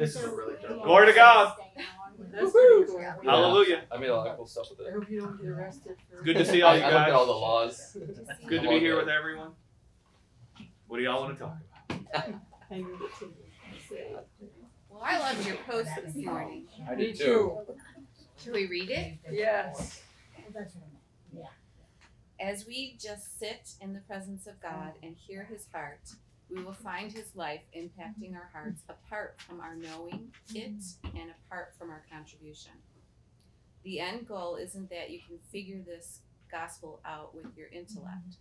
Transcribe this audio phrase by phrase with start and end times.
[0.00, 0.82] This is really dope.
[0.82, 1.52] Glory to God.
[2.32, 3.00] That's pretty cool.
[3.00, 3.14] Yeah.
[3.22, 3.82] Hallelujah.
[3.92, 4.86] I mean, a lot of cool stuff with it.
[4.86, 4.94] I it.
[4.94, 6.22] hope you don't get arrested for.
[6.22, 7.96] Good to see all I, you I looked at all the guys.
[7.96, 7.96] laws.
[8.46, 9.50] Good to be here with everyone.
[10.88, 11.56] What do y'all want to talk
[11.90, 12.34] about?
[12.70, 13.26] I need to
[13.88, 14.14] say.
[14.88, 16.66] Well, I loved your post this morning.
[16.90, 17.24] I Me did too.
[17.66, 17.74] too.
[18.42, 19.18] Shall we read it?
[19.30, 20.00] Yes.
[22.40, 26.00] As we just sit in the presence of God and hear his heart,
[26.50, 31.74] we will find his life impacting our hearts apart from our knowing it and apart
[31.78, 32.72] from our contribution.
[33.84, 36.20] The end goal isn't that you can figure this
[36.50, 38.36] gospel out with your intellect.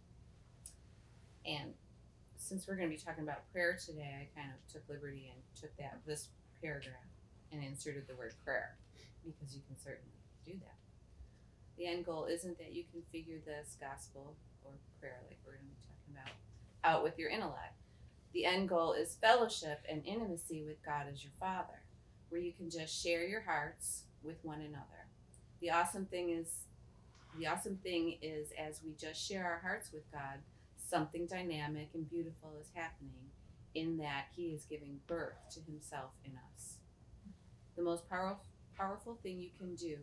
[1.46, 1.74] And
[2.38, 5.40] since we're going to be talking about prayer today, I kind of took liberty and
[5.60, 6.30] took that this
[6.62, 6.96] paragraph
[7.52, 8.76] and inserted the word prayer
[9.24, 10.76] because you can certainly do that.
[11.78, 15.66] The end goal isn't that you can figure this gospel or prayer, like we're going
[15.66, 16.34] to be talking about,
[16.84, 17.79] out with your intellect.
[18.34, 21.82] The end goal is fellowship and intimacy with God as your Father,
[22.30, 25.08] where you can just share your hearts with one another.
[25.62, 26.66] The awesome thing is,
[27.38, 30.40] the awesome thing is, as we just share our hearts with God,
[30.78, 33.32] something dynamic and beautiful is happening
[33.76, 36.76] in that He is giving birth to Himself in us.
[37.76, 38.44] The most powerful,
[38.78, 39.98] powerful thing you can do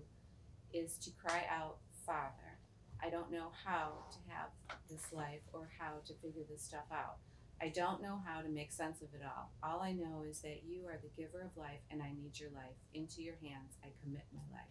[0.72, 2.58] is to cry out, Father,
[3.02, 4.48] I don't know how to have
[4.90, 7.18] this life or how to figure this stuff out.
[7.60, 9.50] I don't know how to make sense of it all.
[9.62, 12.50] All I know is that you are the giver of life and I need your
[12.50, 12.76] life.
[12.92, 14.68] Into your hands I commit my life.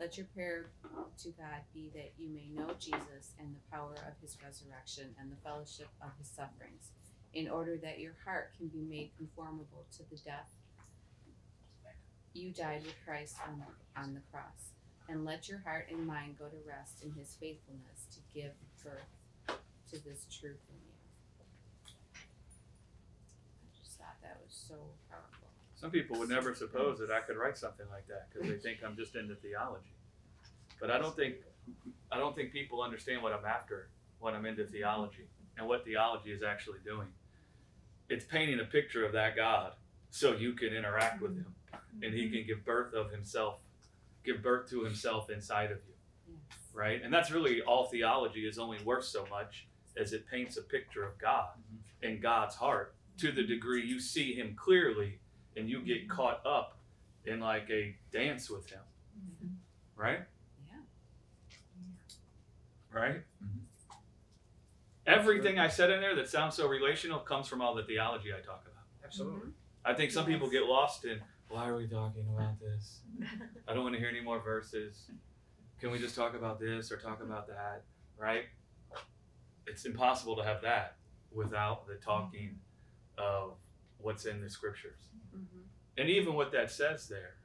[0.00, 4.14] Let your prayer to God be that you may know Jesus and the power of
[4.20, 6.90] his resurrection and the fellowship of his sufferings,
[7.34, 10.50] in order that your heart can be made conformable to the death
[12.34, 14.72] you died with Christ on the, on the cross.
[15.08, 19.12] And let your heart and mind go to rest in his faithfulness to give birth
[19.92, 20.96] to this truth in you.
[23.62, 24.74] I just thought that was so
[25.10, 25.48] powerful.
[25.74, 28.78] Some people would never suppose that I could write something like that because they think
[28.84, 29.94] I'm just into theology.
[30.80, 31.36] But I don't think
[32.10, 33.88] I don't think people understand what I'm after
[34.20, 37.08] when I'm into theology and what theology is actually doing.
[38.08, 39.72] It's painting a picture of that God
[40.10, 41.54] so you can interact with him
[42.02, 42.48] and he can mm-hmm.
[42.48, 43.56] give birth of himself,
[44.24, 45.94] give birth to himself inside of you,
[46.28, 46.58] Yes.
[46.72, 47.02] right?
[47.02, 49.66] And that's really all theology is only worth so much
[49.96, 52.06] as it paints a picture of God mm-hmm.
[52.06, 55.20] and God's heart to the degree you see him clearly
[55.56, 56.16] and you get mm-hmm.
[56.16, 56.78] caught up
[57.24, 58.80] in like a dance with him.
[59.16, 59.54] Mm-hmm.
[59.94, 60.20] Right?
[60.66, 60.78] Yeah.
[63.00, 63.22] Right?
[63.42, 63.60] Mhm.
[65.06, 68.44] Everything I said in there that sounds so relational comes from all the theology I
[68.44, 68.84] talk about.
[69.04, 69.38] Absolutely.
[69.38, 69.50] Mm-hmm.
[69.84, 73.00] I think some people get lost in why are we talking about this?
[73.68, 75.10] I don't want to hear any more verses.
[75.78, 77.84] Can we just talk about this or talk about that?
[78.18, 78.44] Right?
[79.66, 80.96] It's impossible to have that
[81.30, 82.58] without the talking
[83.18, 83.56] of
[83.98, 84.98] what's in the scriptures.
[85.34, 85.64] Mhm.
[85.96, 87.36] And even what that says there,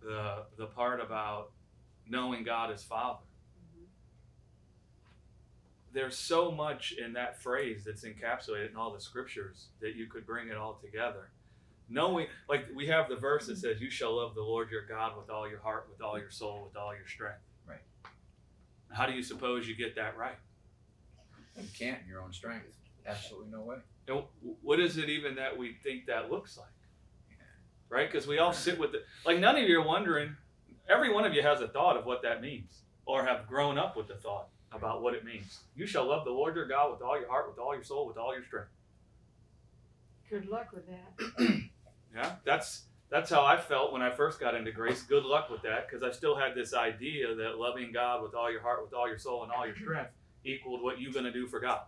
[0.00, 1.52] the the part about
[2.06, 3.24] knowing God as Father.
[3.76, 3.86] Mhm.
[5.92, 10.24] There's so much in that phrase that's encapsulated in all the scriptures that you could
[10.26, 11.30] bring it all together.
[11.88, 15.16] Knowing, like we have the verse that says, "You shall love the Lord your God
[15.16, 17.82] with all your heart, with all your soul, with all your strength." Right.
[18.90, 20.38] How do you suppose you get that right?
[21.56, 22.76] You can't in your own strength.
[23.06, 23.76] Absolutely no way.
[24.08, 24.22] And
[24.62, 26.66] what is it even that we think that looks like?
[27.88, 28.10] Right?
[28.10, 29.04] Because we all sit with it.
[29.24, 30.36] Like none of you are wondering.
[30.88, 33.96] Every one of you has a thought of what that means, or have grown up
[33.96, 35.60] with the thought about what it means.
[35.74, 38.06] You shall love the Lord your God with all your heart, with all your soul,
[38.06, 38.70] with all your strength.
[40.30, 41.60] Good luck with that.
[42.14, 45.02] Yeah, that's that's how I felt when I first got into grace.
[45.02, 48.50] Good luck with that, because I still had this idea that loving God with all
[48.50, 50.12] your heart, with all your soul, and all your strength
[50.42, 51.80] equaled what you're going to do for God.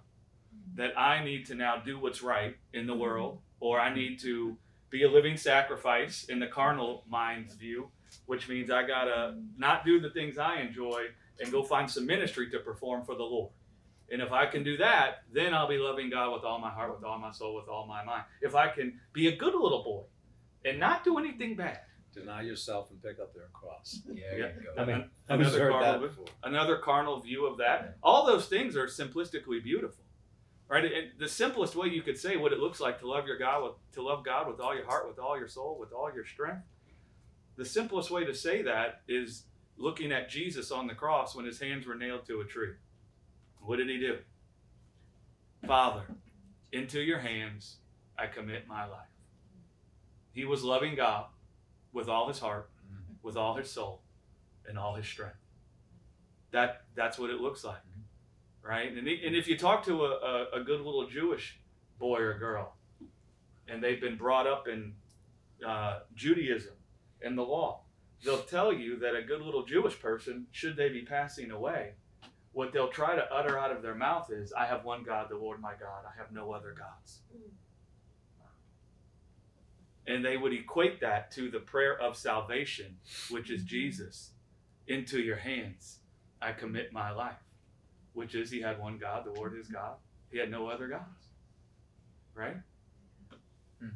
[0.79, 3.03] That I need to now do what's right in the mm-hmm.
[3.03, 3.97] world, or I mm-hmm.
[3.97, 4.57] need to
[4.91, 7.91] be a living sacrifice in the carnal mind's view,
[8.25, 11.03] which means I gotta not do the things I enjoy
[11.41, 13.51] and go find some ministry to perform for the Lord.
[14.11, 16.95] And if I can do that, then I'll be loving God with all my heart,
[16.95, 18.25] with all my soul, with all my mind.
[18.41, 20.05] If I can be a good little boy
[20.65, 21.81] and not do anything bad.
[22.15, 24.01] Deny yourself and pick up their cross.
[24.09, 24.39] Yeah, Yeah.
[24.39, 24.83] there you go.
[24.83, 26.25] I mean, I've another heard carnal, that before.
[26.43, 27.97] another carnal view of that.
[28.03, 30.05] All those things are simplistically beautiful,
[30.69, 30.85] right?
[30.85, 33.63] And the simplest way you could say what it looks like to love your God
[33.65, 36.25] with to love God with all your heart, with all your soul, with all your
[36.25, 36.63] strength.
[37.57, 39.45] The simplest way to say that is
[39.77, 42.75] looking at Jesus on the cross when his hands were nailed to a tree.
[43.61, 44.19] What did he do?
[45.67, 46.03] Father,
[46.73, 47.79] into your hands
[48.17, 49.09] I commit my life.
[50.33, 51.27] He was loving God
[51.93, 52.71] with all his heart,
[53.23, 54.03] with all his soul,
[54.67, 55.37] and all his strength.
[56.51, 57.81] That that's what it looks like,
[58.63, 58.91] right?
[58.91, 61.59] And, and if you talk to a, a, a good little Jewish
[61.99, 62.75] boy or girl,
[63.69, 64.95] and they've been brought up in
[65.67, 66.75] uh, Judaism
[67.23, 67.83] and the law,
[68.25, 71.93] they'll tell you that a good little Jewish person, should they be passing away,
[72.53, 75.37] what they'll try to utter out of their mouth is, I have one God, the
[75.37, 76.05] Lord my God.
[76.05, 77.21] I have no other gods.
[80.07, 82.97] And they would equate that to the prayer of salvation,
[83.31, 84.31] which is Jesus,
[84.87, 85.99] into your hands
[86.41, 87.37] I commit my life,
[88.13, 89.95] which is he had one God, the Lord is God.
[90.31, 91.29] He had no other gods.
[92.35, 92.57] Right?
[93.81, 93.89] Hmm.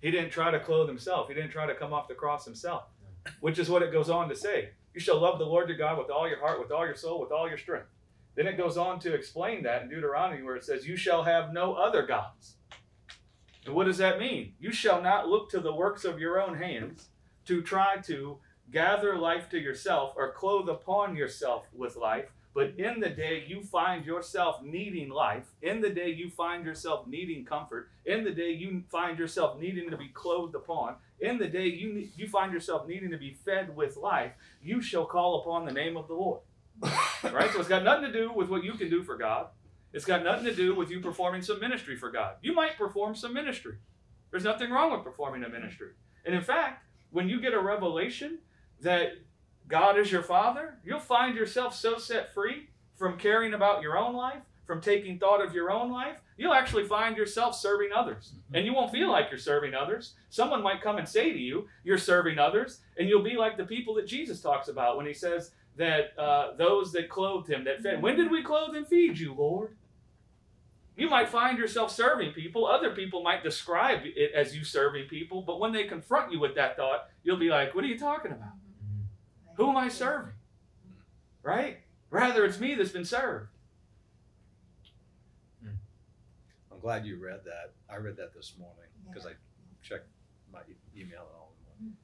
[0.00, 1.28] He didn't try to clothe himself.
[1.28, 2.84] He didn't try to come off the cross himself,
[3.40, 4.70] which is what it goes on to say.
[4.94, 7.20] You shall love the Lord your God with all your heart, with all your soul,
[7.20, 7.88] with all your strength.
[8.34, 11.52] Then it goes on to explain that in Deuteronomy where it says, You shall have
[11.52, 12.56] no other gods.
[13.64, 14.54] And what does that mean?
[14.60, 17.08] You shall not look to the works of your own hands
[17.46, 18.38] to try to
[18.70, 22.30] gather life to yourself or clothe upon yourself with life.
[22.56, 27.06] But in the day you find yourself needing life, in the day you find yourself
[27.06, 31.48] needing comfort, in the day you find yourself needing to be clothed upon, in the
[31.48, 34.32] day you, you find yourself needing to be fed with life,
[34.62, 36.40] you shall call upon the name of the Lord.
[36.80, 37.52] right?
[37.52, 39.48] So it's got nothing to do with what you can do for God.
[39.92, 42.36] It's got nothing to do with you performing some ministry for God.
[42.40, 43.74] You might perform some ministry.
[44.30, 45.90] There's nothing wrong with performing a ministry.
[46.24, 48.38] And in fact, when you get a revelation
[48.80, 49.12] that
[49.68, 54.14] God is your Father, you'll find yourself so set free from caring about your own
[54.14, 58.32] life, from taking thought of your own life, you'll actually find yourself serving others.
[58.52, 60.14] And you won't feel like you're serving others.
[60.28, 63.64] Someone might come and say to you, You're serving others, and you'll be like the
[63.64, 67.82] people that Jesus talks about when he says that uh, those that clothed him, that
[67.82, 68.02] fed.
[68.02, 69.76] When did we clothe and feed you, Lord?
[70.96, 72.66] You might find yourself serving people.
[72.66, 76.54] Other people might describe it as you serving people, but when they confront you with
[76.54, 78.54] that thought, you'll be like, What are you talking about?
[79.56, 80.32] Who am I serving?
[81.42, 81.78] Right?
[82.10, 83.48] Rather, it's me that's been served.
[86.76, 87.72] I'm glad you read that.
[87.88, 89.32] I read that this morning because I
[89.82, 90.08] checked
[90.52, 91.96] my e- email and all in one.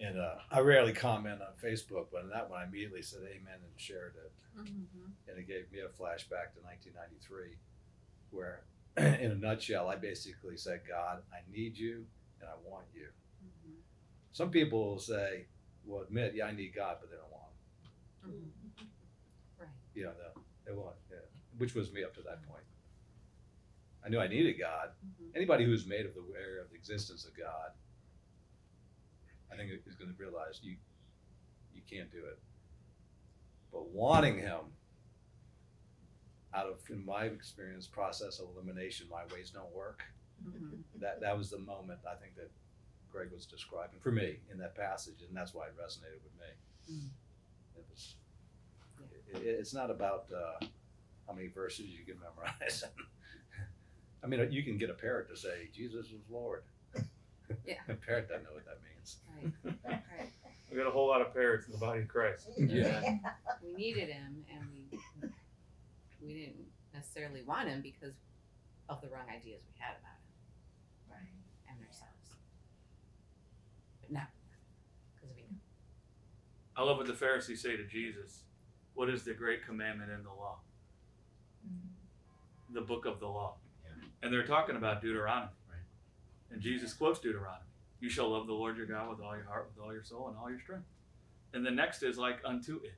[0.00, 3.60] And uh, I rarely comment on Facebook, but on that one I immediately said amen
[3.62, 4.32] and shared it.
[4.58, 5.10] Mm-hmm.
[5.28, 7.56] And it gave me a flashback to 1993,
[8.30, 8.62] where,
[8.96, 12.06] in a nutshell, I basically said, God, I need you
[12.40, 13.08] and I want you.
[13.44, 13.78] Mm-hmm.
[14.32, 15.46] Some people will say,
[15.86, 17.52] will admit, yeah, I need God, but they don't want
[18.24, 18.30] him.
[18.30, 18.84] Mm-hmm.
[19.60, 19.68] Right.
[19.94, 21.18] You know, they, they want, yeah,
[21.58, 22.64] which was me up to that point.
[24.04, 24.90] I knew I needed God.
[25.04, 25.34] Mhm.
[25.34, 27.72] Anybody who's made of the aware of the existence of God,
[29.52, 30.76] I think is going to realize you
[31.74, 32.38] you can't do it.
[33.72, 34.60] But wanting Him,
[36.54, 40.02] out of in my experience, process of elimination, my ways don't work.
[40.44, 40.82] Mhm.
[41.00, 42.50] That that was the moment I think that
[43.16, 46.94] Greg was describing for me in that passage, and that's why it resonated with me.
[46.94, 47.08] Mm.
[47.74, 48.16] It was.
[49.32, 50.66] It, it's not about uh,
[51.26, 52.84] how many verses you can memorize.
[54.22, 56.64] I mean, you can get a parrot to say Jesus is Lord.
[57.64, 57.76] Yeah.
[57.88, 59.16] a parrot doesn't know what that means.
[59.64, 60.02] Right.
[60.18, 60.32] Right.
[60.68, 62.48] We got a whole lot of parrots in the body of Christ.
[62.58, 63.18] Yeah.
[63.64, 64.98] We needed him, and we
[66.20, 68.14] we didn't necessarily want him because
[68.88, 70.18] of the wrong ideas we had about
[71.22, 71.28] him
[71.70, 72.16] and ourselves.
[74.06, 74.26] But now,
[75.14, 75.58] because we know.
[76.76, 78.42] I love what the Pharisees say to Jesus.
[78.94, 80.60] What is the great commandment in the law?
[81.66, 82.74] Mm-hmm.
[82.74, 83.56] The book of the law.
[84.22, 85.52] And they're talking about Deuteronomy.
[85.68, 85.78] Right.
[86.50, 87.64] And Jesus quotes Deuteronomy.
[88.00, 90.28] You shall love the Lord your God with all your heart, with all your soul,
[90.28, 90.86] and all your strength.
[91.52, 92.94] And the next is like unto it,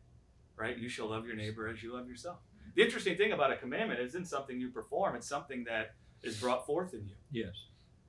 [0.57, 0.77] right?
[0.79, 2.39] You shall love your neighbor as you love yourself.
[2.39, 2.71] Mm-hmm.
[2.77, 6.67] The interesting thing about a commandment isn't something you perform, it's something that is brought
[6.67, 7.15] forth in you.
[7.31, 7.55] Yes.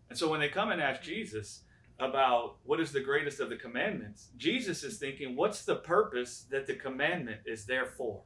[0.09, 1.61] And so when they come and ask Jesus
[1.99, 6.65] about what is the greatest of the commandments, Jesus is thinking, what's the purpose that
[6.65, 8.23] the commandment is there for?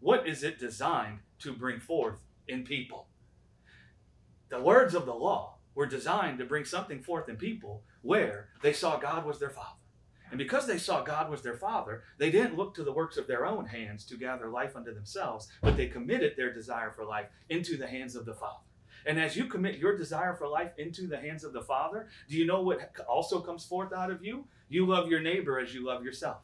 [0.00, 3.06] What is it designed to bring forth in people?
[4.48, 8.72] The words of the law were designed to bring something forth in people where they
[8.72, 9.78] saw God was their Father.
[10.30, 13.26] And because they saw God was their Father, they didn't look to the works of
[13.26, 17.26] their own hands to gather life unto themselves, but they committed their desire for life
[17.50, 18.64] into the hands of the Father.
[19.06, 22.36] And as you commit your desire for life into the hands of the Father, do
[22.36, 24.44] you know what also comes forth out of you?
[24.68, 26.38] You love your neighbor as you love yourself.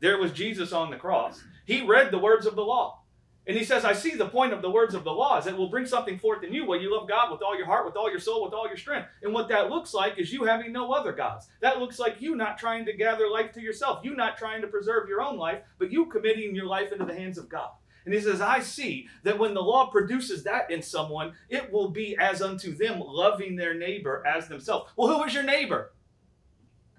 [0.00, 1.42] There was Jesus on the cross.
[1.66, 3.00] He read the words of the law.
[3.46, 5.56] And he says, I see the point of the words of the law is that
[5.56, 7.96] will bring something forth in you where you love God with all your heart, with
[7.96, 9.08] all your soul, with all your strength.
[9.22, 11.48] And what that looks like is you having no other gods.
[11.60, 14.68] That looks like you not trying to gather life to yourself, you not trying to
[14.68, 17.70] preserve your own life, but you committing your life into the hands of God.
[18.04, 21.90] And he says, I see that when the law produces that in someone, it will
[21.90, 24.90] be as unto them loving their neighbor as themselves.
[24.96, 25.92] Well, who is your neighbor?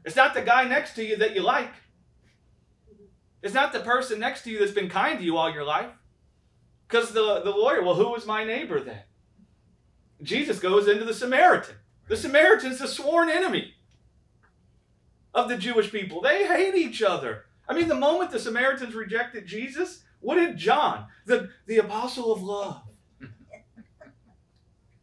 [0.06, 1.74] It's not the guy next to you that you like.
[3.42, 5.92] It's not the person next to you that's been kind to you all your life.
[6.88, 9.02] Because the, the lawyer, well, who is my neighbor then?
[10.22, 11.76] Jesus goes into the Samaritan.
[12.08, 13.74] The Samaritan's the sworn enemy.
[15.34, 16.22] of the Jewish people.
[16.22, 17.46] They hate each other.
[17.68, 22.42] I mean, the moment the Samaritans rejected Jesus, what did John, the, the apostle of
[22.42, 22.82] love,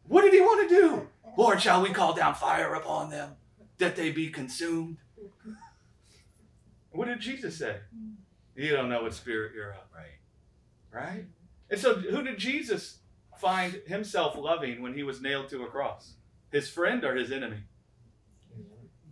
[0.07, 1.07] what did he want to do?
[1.37, 3.35] Lord, shall we call down fire upon them
[3.77, 4.97] that they be consumed?
[6.91, 7.77] What did Jesus say?
[8.55, 10.19] You don't know what spirit you're of, Right.
[10.91, 11.25] right?
[11.69, 12.97] And so, who did Jesus
[13.37, 16.15] find himself loving when he was nailed to a cross?
[16.51, 17.59] His friend or his enemy?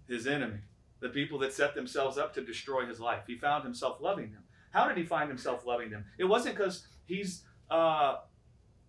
[0.08, 0.58] His enemy.
[1.00, 3.24] The people that set themselves up to destroy his life.
[3.28, 4.44] He found himself loving them.
[4.72, 6.06] How did he find himself loving them?
[6.18, 8.18] It wasn't because he's uh,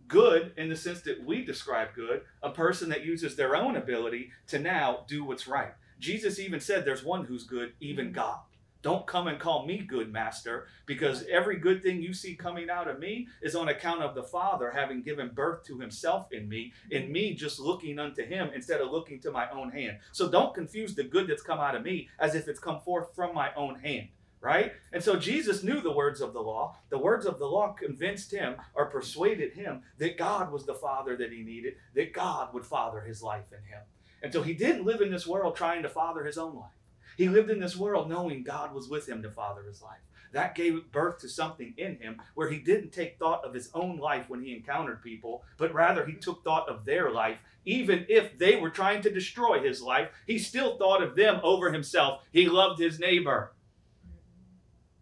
[0.06, 4.30] good in the sense that we describe good, a person that uses their own ability
[4.48, 5.72] to now do what's right.
[5.98, 8.38] Jesus even said, There's one who's good, even God.
[8.80, 12.86] Don't come and call me good, master, because every good thing you see coming out
[12.86, 16.72] of me is on account of the Father having given birth to himself in me,
[16.92, 19.98] in me just looking unto him instead of looking to my own hand.
[20.12, 23.12] So don't confuse the good that's come out of me as if it's come forth
[23.16, 24.08] from my own hand
[24.40, 24.72] right?
[24.92, 26.76] And so Jesus knew the words of the law.
[26.90, 31.16] The words of the law convinced him or persuaded him that God was the father
[31.16, 33.82] that he needed, that God would father his life in him.
[34.22, 36.70] And so he didn't live in this world trying to father his own life.
[37.16, 39.98] He lived in this world knowing God was with him to father his life.
[40.32, 43.96] That gave birth to something in him where he didn't take thought of his own
[43.96, 47.38] life when he encountered people, but rather he took thought of their life.
[47.64, 51.72] Even if they were trying to destroy his life, he still thought of them over
[51.72, 52.22] himself.
[52.30, 53.52] He loved his neighbor.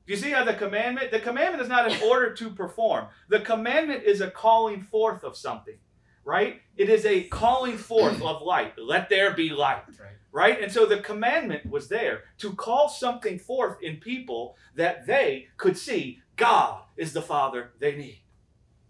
[0.07, 1.11] Do you see how the commandment?
[1.11, 3.07] The commandment is not in order to perform.
[3.29, 5.79] The commandment is a calling forth of something,
[6.25, 6.61] right?
[6.77, 8.75] It is a calling forth of light.
[8.79, 10.11] Let there be light, Right.
[10.31, 10.63] right?
[10.63, 15.77] And so the commandment was there to call something forth in people that they could
[15.77, 18.23] see God is the Father they need.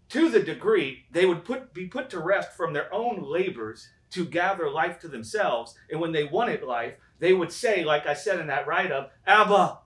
[0.09, 4.23] To the degree they would put, be put to rest from their own labors to
[4.25, 5.75] gather life to themselves.
[5.89, 9.11] And when they wanted life, they would say, like I said in that write up,
[9.25, 9.79] Abba,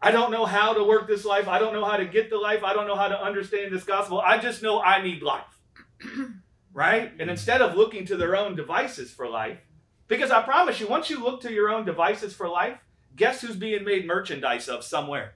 [0.00, 1.48] I don't know how to work this life.
[1.48, 2.62] I don't know how to get the life.
[2.62, 4.20] I don't know how to understand this gospel.
[4.20, 5.60] I just know I need life.
[6.72, 7.12] right?
[7.18, 9.58] And instead of looking to their own devices for life,
[10.06, 12.78] because I promise you, once you look to your own devices for life,
[13.16, 15.34] guess who's being made merchandise of somewhere?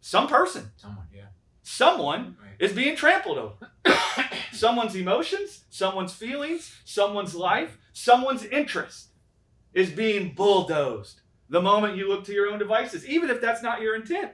[0.00, 0.70] Some person.
[0.76, 1.26] Someone, yeah.
[1.62, 2.56] Someone Right.
[2.58, 3.70] is being trampled over.
[4.52, 9.08] someone's emotions, someone's feelings, someone's life, someone's interest
[9.74, 11.19] is being bulldozed
[11.50, 14.32] the moment you look to your own devices, even if that's not your intent.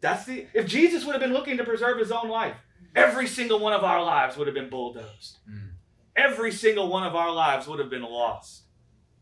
[0.00, 2.56] That's the if Jesus would have been looking to preserve his own life,
[2.96, 5.38] every single one of our lives would have been bulldozed.
[5.48, 5.72] Mm.
[6.16, 8.62] Every single one of our lives would have been lost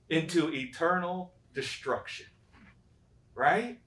[0.08, 2.26] into eternal destruction.
[3.34, 3.80] Right?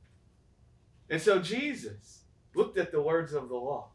[1.09, 3.91] And so Jesus looked at the words of the law.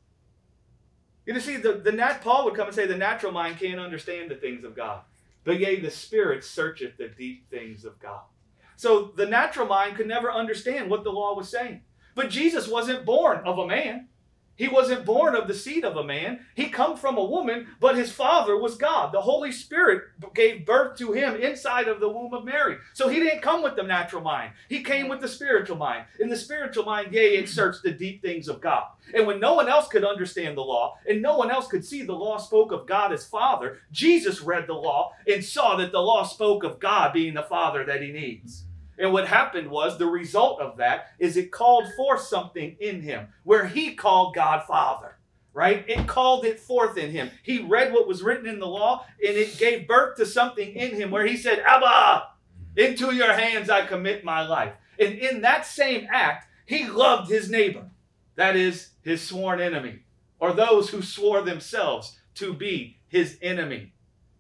[1.26, 3.80] You know, see, the, the nat Paul would come and say the natural mind can't
[3.80, 5.00] understand the things of God.
[5.44, 8.22] But yea, the spirit searcheth the deep things of God.
[8.76, 11.83] So the natural mind could never understand what the law was saying.
[12.14, 14.09] But Jesus wasn't born of a man.
[14.56, 16.40] He wasn't born of the seed of a man.
[16.54, 19.12] He come from a woman, but his father was God.
[19.12, 20.04] The Holy Spirit
[20.35, 22.78] gave birth to him inside of the womb of Mary.
[22.95, 24.52] So he didn't come with the natural mind.
[24.71, 26.06] He came with the spiritual mind.
[26.21, 28.85] In the spiritual mind, yea, it searched the deep things of God.
[29.14, 32.02] And when no one else could understand the law, and no one else could see
[32.02, 36.00] the law spoke of God as Father, Jesus read the law and saw that the
[36.00, 38.65] law spoke of God being the Father that he needs.
[38.98, 43.28] And what happened was the result of that is it called forth something in him
[43.44, 45.18] where he called God Father,
[45.52, 45.84] right?
[45.86, 47.30] It called it forth in him.
[47.42, 50.94] He read what was written in the law and it gave birth to something in
[50.94, 52.28] him where he said, Abba,
[52.76, 54.72] into your hands I commit my life.
[54.98, 57.90] And in that same act, he loved his neighbor,
[58.34, 60.00] that is, his sworn enemy,
[60.40, 63.92] or those who swore themselves to be his enemy,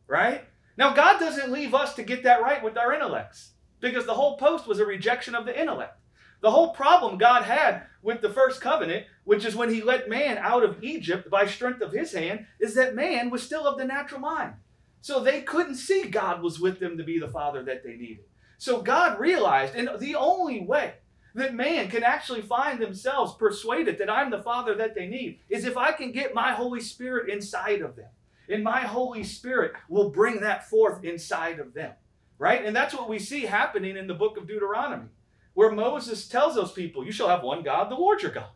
[0.06, 0.44] right?
[0.76, 4.36] Now, God doesn't leave us to get that right with our intellects because the whole
[4.36, 5.98] post was a rejection of the intellect.
[6.40, 10.38] The whole problem God had with the first covenant, which is when he let man
[10.38, 13.84] out of Egypt by strength of his hand, is that man was still of the
[13.84, 14.54] natural mind.
[15.00, 18.24] So they couldn't see God was with them to be the father that they needed.
[18.58, 20.94] So God realized, and the only way
[21.34, 25.64] that man can actually find themselves persuaded that I'm the father that they need is
[25.64, 28.08] if I can get my Holy Spirit inside of them.
[28.48, 31.92] And my Holy Spirit will bring that forth inside of them
[32.38, 32.64] right?
[32.64, 35.08] And that's what we see happening in the book of Deuteronomy,
[35.54, 38.50] where Moses tells those people, You shall have one God, the Lord your God.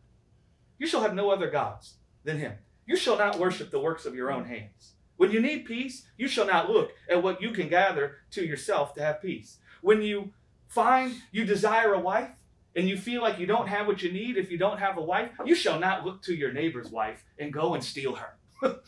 [0.79, 1.95] You shall have no other gods
[2.25, 2.55] than him.
[2.87, 4.95] You shall not worship the works of your own hands.
[5.17, 8.95] When you need peace, you shall not look at what you can gather to yourself
[8.95, 9.59] to have peace.
[9.83, 10.33] When you
[10.67, 12.31] find you desire a wife,
[12.77, 15.03] and you feel like you don't have what you need if you don't have a
[15.03, 18.39] wife, you shall not look to your neighbor's wife and go and steal her.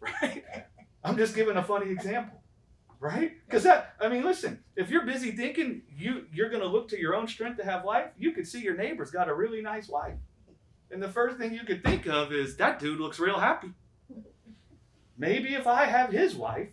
[0.00, 0.44] right?
[1.04, 2.42] I'm just giving a funny example.
[3.00, 3.32] Right?
[3.46, 7.14] Because that, I mean, listen, if you're busy thinking you you're gonna look to your
[7.14, 10.14] own strength to have life, you could see your neighbor's got a really nice wife.
[10.90, 13.72] And the first thing you could think of is that dude looks real happy.
[15.16, 16.68] Maybe if I have his wife,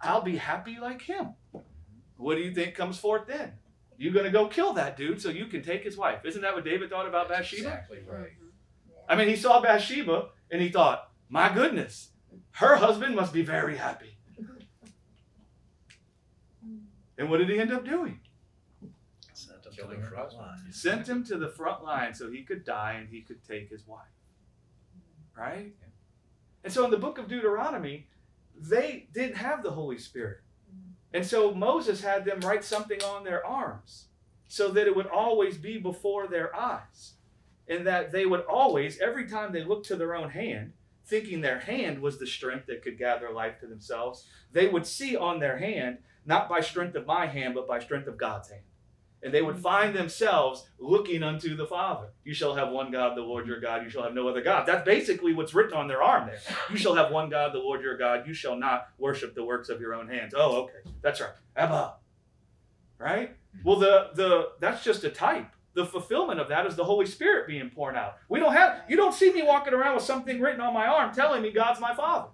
[0.00, 1.34] I'll be happy like him.
[2.16, 3.52] What do you think comes forth then?
[3.98, 6.24] You're gonna go kill that dude so you can take his wife.
[6.24, 7.68] Isn't that what David thought about Bathsheba?
[7.68, 8.32] Exactly right.
[8.32, 9.10] Mm-hmm.
[9.10, 12.10] I mean, he saw Bathsheba and he thought, my goodness,
[12.52, 14.15] her husband must be very happy.
[17.18, 18.20] And what did he end up doing?
[19.32, 20.46] Sent him to the front husband.
[20.46, 20.72] line.
[20.72, 23.86] Sent him to the front line so he could die and he could take his
[23.86, 24.06] wife.
[25.36, 25.72] Right?
[26.64, 28.08] And so in the book of Deuteronomy,
[28.58, 30.38] they didn't have the Holy Spirit.
[31.12, 34.06] And so Moses had them write something on their arms
[34.48, 37.12] so that it would always be before their eyes.
[37.68, 40.72] And that they would always, every time they looked to their own hand,
[41.04, 45.16] thinking their hand was the strength that could gather life to themselves, they would see
[45.16, 48.62] on their hand, not by strength of my hand, but by strength of God's hand.
[49.22, 49.62] And they would mm-hmm.
[49.62, 52.08] find themselves looking unto the Father.
[52.24, 53.82] You shall have one God, the Lord your God.
[53.82, 54.66] You shall have no other God.
[54.66, 56.38] That's basically what's written on their arm there.
[56.70, 58.26] You shall have one God, the Lord your God.
[58.26, 60.34] You shall not worship the works of your own hands.
[60.36, 60.90] Oh, okay.
[61.02, 61.30] That's right.
[61.56, 61.94] Abba.
[62.98, 63.30] Right?
[63.30, 63.68] Mm-hmm.
[63.68, 65.48] Well, the the that's just a type.
[65.74, 68.16] The fulfillment of that is the Holy Spirit being poured out.
[68.28, 71.14] We don't have you don't see me walking around with something written on my arm
[71.14, 72.28] telling me God's my Father.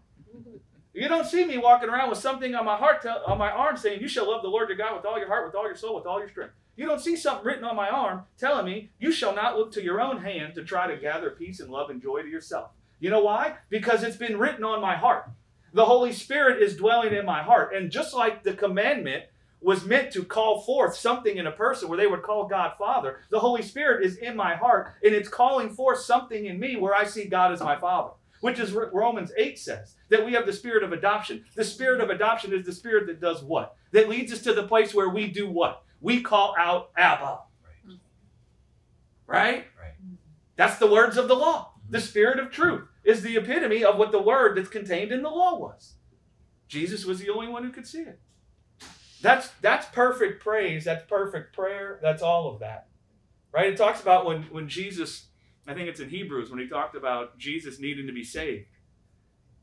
[0.95, 3.77] You don't see me walking around with something on my heart, tell, on my arm,
[3.79, 5.77] saying, "You shall love the Lord your God with all your heart, with all your
[5.77, 8.91] soul, with all your strength." You don't see something written on my arm telling me,
[8.99, 11.89] "You shall not look to your own hand to try to gather peace and love
[11.89, 13.57] and joy to yourself." You know why?
[13.71, 15.31] Because it's been written on my heart.
[15.73, 19.25] The Holy Spirit is dwelling in my heart, and just like the commandment
[19.63, 23.21] was meant to call forth something in a person where they would call God Father,
[23.31, 26.95] the Holy Spirit is in my heart, and it's calling forth something in me where
[26.95, 28.11] I see God as my Father
[28.43, 31.45] which is what Romans 8 says that we have the spirit of adoption.
[31.55, 33.77] The spirit of adoption is the spirit that does what?
[33.93, 35.85] That leads us to the place where we do what?
[36.01, 37.39] We call out Abba.
[37.87, 37.99] Right.
[39.29, 39.65] Right?
[39.81, 39.95] Right.
[40.57, 41.71] That's the words of the law.
[41.71, 41.93] Mm-hmm.
[41.93, 45.31] The spirit of truth is the epitome of what the word that's contained in the
[45.31, 45.95] law was.
[46.67, 48.19] Jesus was the only one who could see it.
[49.21, 52.89] That's that's perfect praise, that's perfect prayer, that's all of that.
[53.53, 53.73] Right?
[53.73, 55.29] It talks about when when Jesus
[55.67, 58.67] I think it's in Hebrews when he talked about Jesus needing to be saved.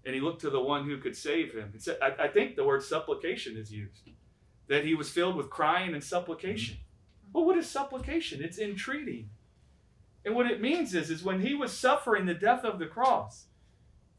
[0.06, 1.74] And he looked to the one who could save him.
[1.76, 4.10] It's, I, I think the word supplication is used.
[4.68, 6.76] That he was filled with crying and supplication.
[6.76, 7.32] Mm-hmm.
[7.34, 8.42] Well, what is supplication?
[8.42, 9.30] It's entreating.
[10.26, 13.48] And what it means is, is when he was suffering the death of the cross,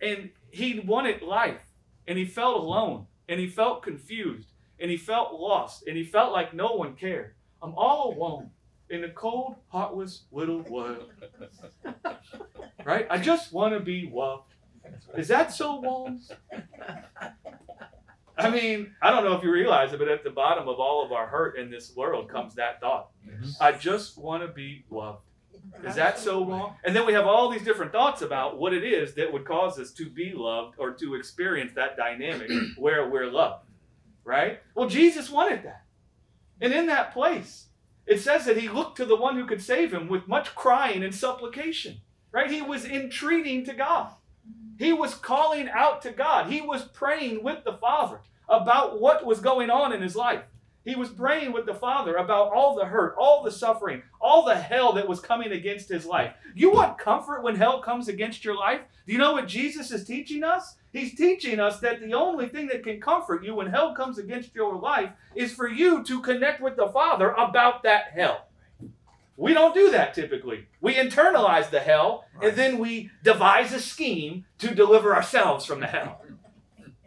[0.00, 1.60] and he wanted life,
[2.06, 6.32] and he felt alone, and he felt confused, and he felt lost, and he felt
[6.32, 7.34] like no one cared.
[7.62, 8.50] I'm all alone
[8.90, 11.12] in a cold, heartless little world.
[12.85, 13.07] Right?
[13.09, 14.55] I just want to be loved.
[15.16, 16.20] Is that so warm?
[18.37, 21.05] I mean, I don't know if you realize it, but at the bottom of all
[21.05, 23.11] of our hurt in this world comes that thought.
[23.29, 23.50] Mm-hmm.
[23.61, 25.20] I just want to be loved.
[25.85, 26.74] Is that so wrong?
[26.85, 29.79] And then we have all these different thoughts about what it is that would cause
[29.79, 33.66] us to be loved or to experience that dynamic where we're loved.
[34.24, 34.61] Right?
[34.74, 35.85] Well, Jesus wanted that.
[36.61, 37.66] And in that place,
[38.10, 41.04] it says that he looked to the one who could save him with much crying
[41.04, 42.00] and supplication.
[42.32, 42.50] Right?
[42.50, 44.10] He was entreating to God.
[44.78, 46.50] He was calling out to God.
[46.50, 50.42] He was praying with the Father about what was going on in his life.
[50.84, 54.56] He was praying with the Father about all the hurt, all the suffering, all the
[54.56, 56.32] hell that was coming against his life.
[56.54, 58.80] You want comfort when hell comes against your life?
[59.06, 60.76] Do you know what Jesus is teaching us?
[60.92, 64.54] He's teaching us that the only thing that can comfort you when hell comes against
[64.54, 68.46] your life is for you to connect with the Father about that hell.
[69.36, 70.66] We don't do that typically.
[70.80, 75.86] We internalize the hell and then we devise a scheme to deliver ourselves from the
[75.86, 76.22] hell.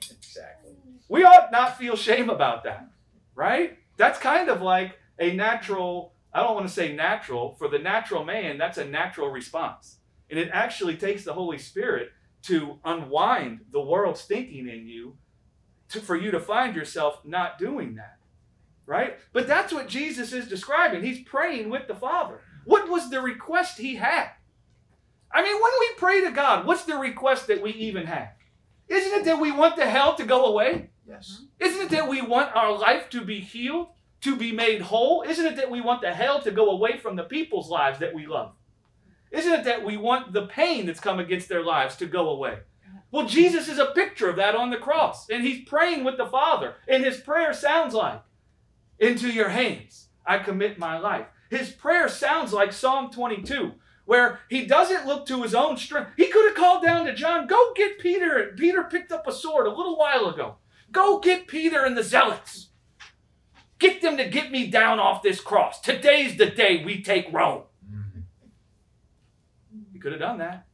[0.10, 0.74] Exactly.
[1.08, 2.88] We ought not feel shame about that,
[3.36, 3.78] right?
[3.98, 8.24] That's kind of like a natural, I don't want to say natural, for the natural
[8.24, 9.98] man, that's a natural response.
[10.30, 12.12] And it actually takes the Holy Spirit
[12.44, 15.16] to unwind the world's thinking in you
[15.90, 18.18] to, for you to find yourself not doing that,
[18.86, 19.18] right?
[19.32, 21.04] But that's what Jesus is describing.
[21.04, 22.42] He's praying with the Father.
[22.66, 24.30] What was the request he had?
[25.32, 28.30] I mean, when we pray to God, what's the request that we even have?
[28.88, 30.90] Isn't it that we want the hell to go away?
[31.08, 31.42] Yes.
[31.42, 31.66] Mm-hmm.
[31.66, 33.88] Isn't it that we want our life to be healed,
[34.22, 35.24] to be made whole?
[35.28, 38.14] Isn't it that we want the hell to go away from the people's lives that
[38.14, 38.54] we love?
[39.32, 42.60] Isn't it that we want the pain that's come against their lives to go away?
[43.12, 46.26] Well, Jesus is a picture of that on the cross, and he's praying with the
[46.26, 48.22] Father, and his prayer sounds like,
[49.00, 51.28] Into your hands I commit my life.
[51.50, 53.74] His prayer sounds like Psalm 22,
[54.06, 56.12] where he doesn't look to his own strength.
[56.18, 58.54] He could have called down to John, Go get Peter.
[58.58, 60.56] Peter picked up a sword a little while ago.
[60.94, 62.70] Go get Peter and the zealots.
[63.80, 65.82] Get them to get me down off this cross.
[65.82, 67.64] Today's the day we take Rome.
[69.92, 70.68] He could have done that.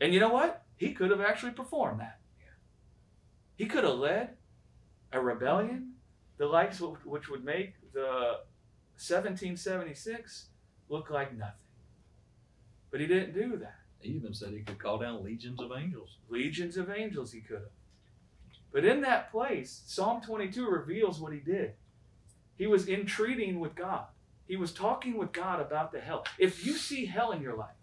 [0.00, 0.62] And you know what?
[0.76, 2.20] He could have actually performed that.
[3.56, 4.36] He could have led
[5.10, 5.94] a rebellion,
[6.36, 8.38] the likes of which would make the
[8.98, 10.50] 1776
[10.88, 11.54] look like nothing.
[12.90, 13.78] But he didn't do that.
[14.00, 16.18] He even said he could call down legions of angels.
[16.28, 17.70] Legions of angels he could have.
[18.72, 21.72] But in that place, Psalm 22 reveals what he did.
[22.56, 24.06] He was entreating with God.
[24.46, 26.24] He was talking with God about the hell.
[26.38, 27.76] If you see hell in your life,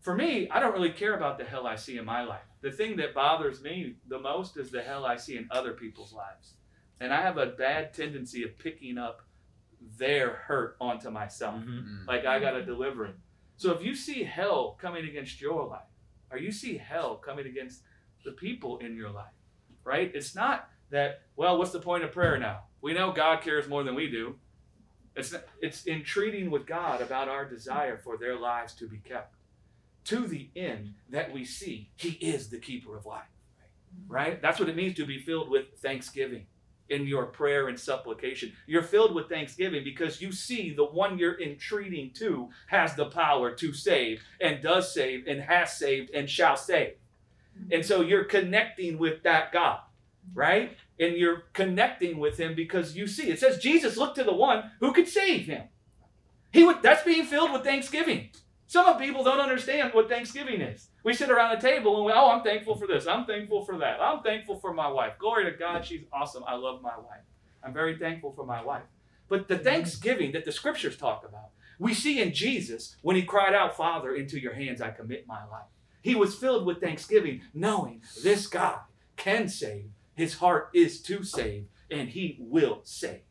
[0.00, 2.42] for me, I don't really care about the hell I see in my life.
[2.60, 6.12] The thing that bothers me the most is the hell I see in other people's
[6.12, 6.54] lives.
[7.00, 9.22] And I have a bad tendency of picking up
[9.98, 11.62] their hurt onto myself.
[11.62, 12.06] Mm.
[12.06, 13.14] Like I got to deliver it.
[13.56, 15.82] So if you see hell coming against your life,
[16.30, 17.82] or you see hell coming against
[18.24, 19.32] the people in your life,
[19.84, 20.10] right?
[20.14, 22.60] It's not that, well, what's the point of prayer now?
[22.80, 24.36] We know God cares more than we do.
[25.14, 29.34] It's, it's entreating with God about our desire for their lives to be kept
[30.04, 33.28] to the end that we see He is the keeper of life,
[34.08, 34.40] right?
[34.40, 36.46] That's what it means to be filled with thanksgiving
[36.88, 38.52] in your prayer and supplication.
[38.66, 43.54] You're filled with thanksgiving because you see the one you're entreating to has the power
[43.54, 46.94] to save and does save and has saved and shall save.
[47.70, 49.80] And so you're connecting with that God,
[50.34, 50.76] right?
[50.98, 53.30] And you're connecting with him because you see.
[53.30, 55.64] It says Jesus looked to the one who could save him.
[56.52, 58.30] He would that's being filled with thanksgiving.
[58.72, 60.88] Some of people don't understand what Thanksgiving is.
[61.04, 63.06] We sit around a table and we, oh, I'm thankful for this.
[63.06, 64.00] I'm thankful for that.
[64.00, 65.18] I'm thankful for my wife.
[65.18, 66.42] Glory to God, she's awesome.
[66.46, 67.20] I love my wife.
[67.62, 68.84] I'm very thankful for my wife.
[69.28, 73.52] But the thanksgiving that the scriptures talk about, we see in Jesus when he cried
[73.52, 75.68] out, Father, into your hands I commit my life.
[76.02, 78.80] He was filled with thanksgiving, knowing this God
[79.16, 79.86] can save.
[80.14, 83.22] His heart is to save, and he will save.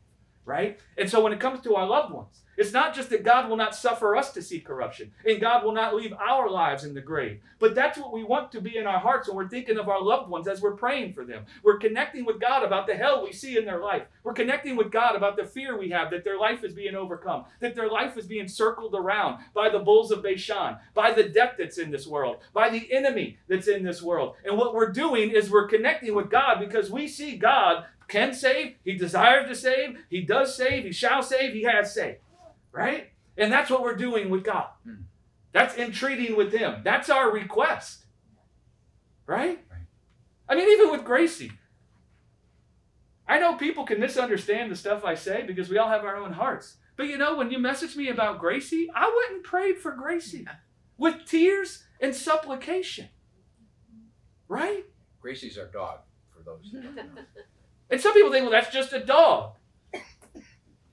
[0.44, 0.80] Right?
[0.98, 3.56] And so when it comes to our loved ones, it's not just that God will
[3.56, 7.00] not suffer us to see corruption, and God will not leave our lives in the
[7.00, 9.88] grave, but that's what we want to be in our hearts when we're thinking of
[9.88, 11.46] our loved ones as we're praying for them.
[11.62, 14.02] We're connecting with God about the hell we see in their life.
[14.22, 17.44] We're connecting with God about the fear we have that their life is being overcome,
[17.60, 21.54] that their life is being circled around by the bulls of Bashan, by the death
[21.58, 24.34] that's in this world, by the enemy that's in this world.
[24.44, 28.74] And what we're doing is we're connecting with God because we see God can save,
[28.84, 32.18] He desires to save, He does save, He shall save, He has saved
[32.72, 33.10] right?
[33.36, 34.68] And that's what we're doing with God.
[34.84, 35.02] Hmm.
[35.52, 36.80] That's entreating with Him.
[36.82, 38.04] That's our request,
[39.26, 39.62] right?
[39.70, 39.86] Right.
[40.48, 41.52] I mean, even with Gracie,
[43.28, 46.32] I know people can misunderstand the stuff I say because we all have our own
[46.32, 46.76] hearts.
[46.96, 50.46] But you know, when you message me about Gracie, I went and prayed for Gracie
[50.98, 53.08] with tears and supplication,
[54.48, 54.84] right?
[55.20, 56.00] Gracie's our dog,
[56.34, 56.70] for those.
[56.70, 57.02] who don't know.
[57.90, 59.54] And some people think, well, that's just a dog.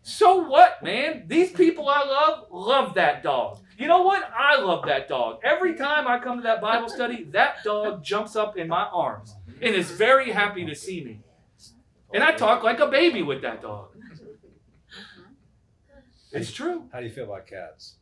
[0.10, 1.26] So what, man?
[1.28, 3.60] These people I love love that dog.
[3.78, 4.24] You know what?
[4.36, 5.40] I love that dog.
[5.44, 9.36] Every time I come to that Bible study, that dog jumps up in my arms
[9.62, 11.22] and is very happy to see me.
[12.12, 13.90] And I talk like a baby with that dog.
[16.32, 16.90] It's true.
[16.92, 17.96] How do you feel about cats?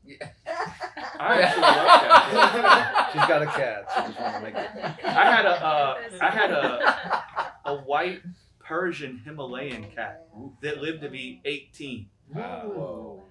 [1.19, 3.13] I actually like cats.
[3.13, 5.05] She's got a cat, so I just want to make it.
[5.05, 8.21] I had a uh, I had a a white
[8.67, 10.27] Persian Himalayan cat
[10.61, 12.09] that lived to be 18.
[12.33, 13.23] Whoa.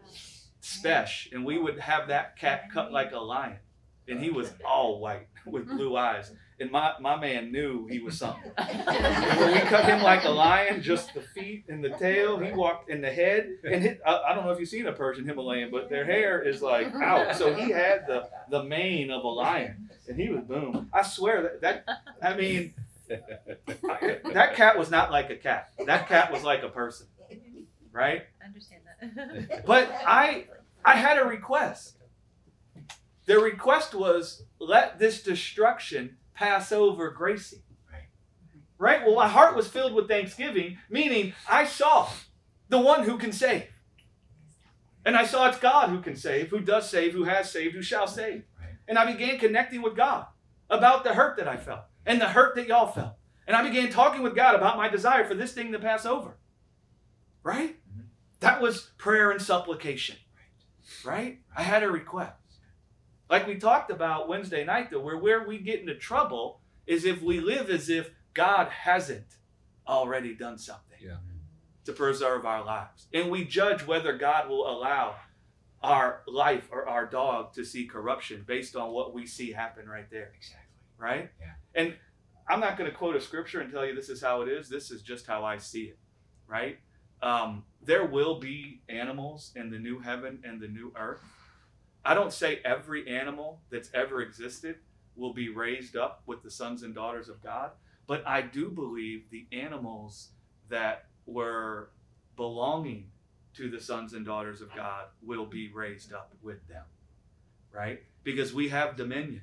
[0.63, 3.59] Spesh, and we would have that cat cut like a lion,
[4.09, 8.19] and he was all white with blue eyes, and my, my man knew he was
[8.19, 8.51] something.
[8.57, 12.91] When we cut him like a lion, just the feet and the tail, he walked
[12.91, 15.71] in the head, and hit, I, I don't know if you've seen a Persian Himalayan,
[15.71, 19.91] but their hair is like out, so he had the the mane of a lion,
[20.09, 20.89] and he was boom.
[20.93, 21.85] I swear that that
[22.23, 22.75] I mean
[24.33, 25.71] that cat was not like a cat.
[25.85, 27.07] That cat was like a person,
[27.93, 28.23] right?
[28.43, 29.63] I understand that.
[29.67, 30.47] But I
[30.85, 31.97] I had a request.
[33.27, 37.63] The request was let this destruction pass over Gracie.
[37.91, 38.03] Right.
[38.79, 39.07] Right?
[39.07, 42.09] Well, my heart was filled with thanksgiving, meaning I saw
[42.69, 43.65] the one who can save.
[45.05, 47.83] And I saw it's God who can save, who does save, who has saved, who
[47.83, 48.43] shall save.
[48.89, 50.27] And I began connecting with God
[50.69, 53.15] about the hurt that I felt and the hurt that y'all felt.
[53.47, 56.37] And I began talking with God about my desire for this thing to pass over.
[57.43, 57.77] Right?
[57.89, 58.07] Mhm.
[58.41, 60.17] That was prayer and supplication.
[61.05, 61.41] Right?
[61.57, 62.35] I had a request.
[63.29, 67.21] Like we talked about Wednesday night, though, where where we get into trouble is if
[67.23, 69.37] we live as if God hasn't
[69.87, 71.19] already done something Yeah.
[71.85, 73.09] to preserve our lives.
[73.13, 75.17] And we judge whether God will allow
[75.83, 80.09] our life or our dog to see corruption based on what we see happen right
[80.11, 80.67] there Exactly.
[80.99, 81.31] right?
[81.41, 81.55] Yeah.
[81.77, 81.95] And
[82.49, 84.69] I'm not going to quote a scripture and tell you this is how it is.
[84.69, 85.99] This is just how I see it,
[86.49, 86.79] right?
[87.23, 91.23] Um, there will be animals in the new heaven and the new earth.
[92.05, 94.77] I don't say every animal that's ever existed
[95.17, 97.73] will be raised up with the sons and daughters of God,
[98.07, 100.31] but I do believe the animals
[100.69, 101.91] that were
[102.37, 103.11] belonging
[103.55, 106.85] to the sons and daughters of God will be raised up with them,
[107.73, 108.03] right?
[108.23, 109.43] Because we have dominion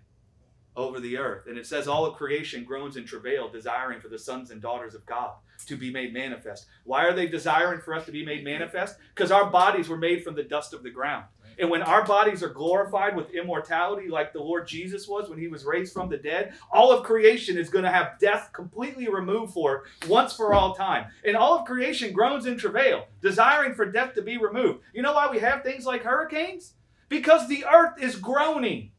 [0.75, 1.47] over the earth.
[1.47, 4.95] And it says, All of creation groans in travail, desiring for the sons and daughters
[4.95, 5.33] of God
[5.65, 6.65] to be made manifest.
[6.83, 8.97] Why are they desiring for us to be made manifest?
[9.13, 11.25] Because our bodies were made from the dust of the ground.
[11.59, 15.47] And when our bodies are glorified with immortality, like the Lord Jesus was when he
[15.47, 19.53] was raised from the dead, all of creation is going to have death completely removed
[19.53, 21.05] for it once for all time.
[21.23, 24.79] And all of creation groans in travail, desiring for death to be removed.
[24.93, 26.73] You know why we have things like hurricanes?
[27.09, 28.91] Because the earth is groaning.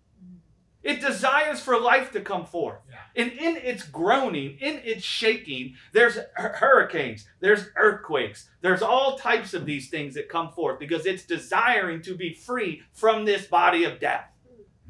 [0.84, 2.78] It desires for life to come forth.
[3.16, 9.64] And in its groaning, in its shaking, there's hurricanes, there's earthquakes, there's all types of
[9.64, 13.98] these things that come forth because it's desiring to be free from this body of
[13.98, 14.26] death,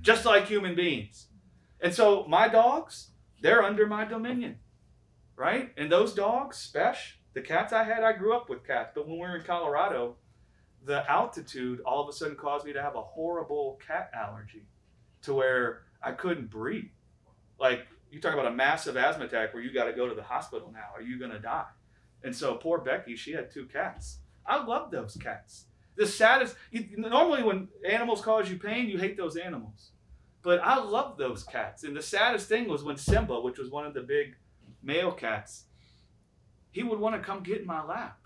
[0.01, 1.29] just like human beings.
[1.81, 4.57] And so my dogs, they're under my dominion,
[5.37, 5.73] right?
[5.77, 9.15] And those dogs, Spesh, the cats I had, I grew up with cats, but when
[9.15, 10.17] we were in Colorado,
[10.85, 14.67] the altitude all of a sudden caused me to have a horrible cat allergy
[15.25, 16.91] to where I couldn't breathe.
[17.59, 20.23] Like you talk about a massive asthma attack where you got to go to the
[20.23, 20.89] hospital now.
[20.95, 21.67] Are you gonna die?
[22.23, 24.19] And so poor Becky, she had two cats.
[24.47, 25.67] I love those cats.
[25.97, 26.57] The saddest.
[26.71, 29.91] You, normally, when animals cause you pain, you hate those animals.
[30.43, 31.85] But I love those cats.
[31.85, 34.37] And the saddest thing was when Simba, which was one of the big
[34.83, 35.65] male cats,
[36.71, 38.19] he would want to come get in my lap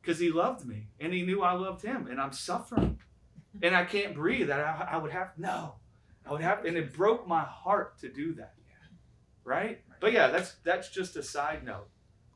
[0.00, 2.98] because he loved me and he knew I loved him, and I'm suffering
[3.62, 4.48] and I can't breathe.
[4.48, 5.74] That I, I would have no,
[6.30, 8.54] I would have, and it broke my heart to do that.
[9.42, 9.80] Right?
[9.98, 11.88] But yeah, that's that's just a side note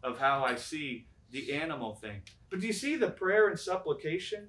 [0.02, 2.22] of how I see the animal thing.
[2.50, 4.48] But do you see the prayer and supplication?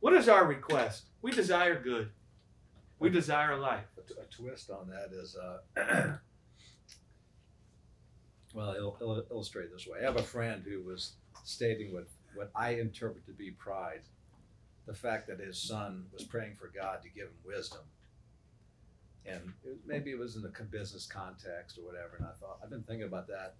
[0.00, 1.08] What is our request?
[1.20, 2.08] We desire good.
[2.98, 3.84] We desire life.
[3.98, 5.58] A, t- a twist on that is, uh,
[8.54, 9.98] well, it'll, it'll illustrate this way.
[10.00, 11.12] I have a friend who was
[11.44, 14.00] stating what, what I interpret to be pride
[14.86, 17.80] the fact that his son was praying for God to give him wisdom.
[19.28, 22.16] And it, maybe it was in the business context or whatever.
[22.18, 23.54] And I thought, I've been thinking about that.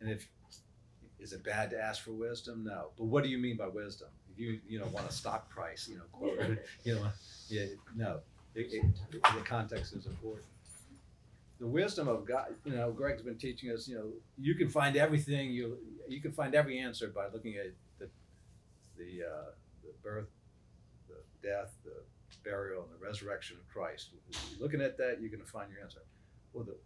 [0.00, 0.28] And if,
[1.18, 2.64] is it bad to ask for wisdom?
[2.64, 2.90] No.
[2.98, 4.08] But what do you mean by wisdom?
[4.32, 6.38] If you, you know, want a stock price, you know, quote,
[6.84, 7.08] you know,
[7.48, 8.20] yeah, no.
[8.54, 10.46] It, it, the context is important.
[11.58, 14.96] The wisdom of God, you know, Greg's been teaching us, you know, you can find
[14.96, 18.08] everything, you you can find every answer by looking at the
[18.96, 19.50] the, uh,
[19.82, 20.28] the birth,
[21.08, 21.81] the death, the
[22.44, 24.10] burial, and the resurrection of Christ.
[24.60, 26.00] Looking at that, you're going to find your answer.
[26.52, 26.76] Well, the,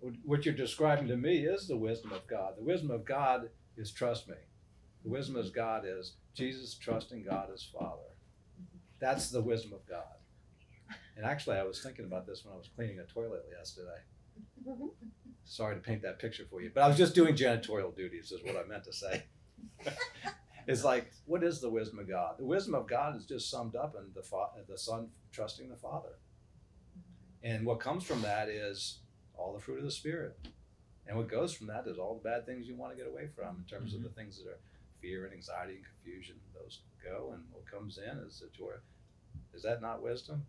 [0.00, 2.54] what- what you're describing to me is the wisdom of God.
[2.58, 4.36] The wisdom of God is trust me.
[5.04, 8.00] The wisdom of God is Jesus trusting God as Father.
[9.00, 10.04] That's the wisdom of God.
[11.16, 14.00] And actually, I was thinking about this when I was cleaning a toilet yesterday.
[15.44, 18.42] Sorry to paint that picture for you, but I was just doing janitorial duties, is
[18.42, 19.24] what I meant to say.
[20.66, 22.36] it's like, what is the wisdom of God?
[22.38, 25.76] The wisdom of God is just summed up in the fa- the Son trusting the
[25.76, 26.18] Father,
[27.42, 29.00] and what comes from that is
[29.36, 30.38] all the fruit of the Spirit,
[31.06, 33.28] and what goes from that is all the bad things you want to get away
[33.34, 34.18] from in terms of the mm-hmm.
[34.20, 34.58] things that are
[35.00, 36.36] fear and anxiety and confusion.
[36.54, 38.72] Those go, and what comes in is the joy.
[39.52, 40.46] Is that not wisdom?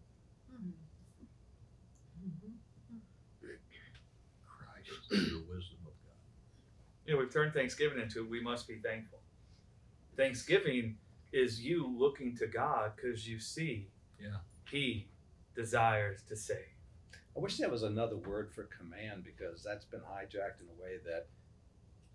[0.53, 0.69] Mm-hmm.
[2.27, 2.51] Mm-hmm.
[4.47, 6.17] Christ the wisdom of God.
[7.05, 9.19] You know, we've turned Thanksgiving into we must be thankful.
[10.15, 10.97] Thanksgiving
[11.31, 14.37] is you looking to God because you see Yeah.
[14.69, 15.09] He
[15.55, 16.57] desires to save.
[17.35, 20.97] I wish there was another word for command because that's been hijacked in a way
[21.05, 21.27] that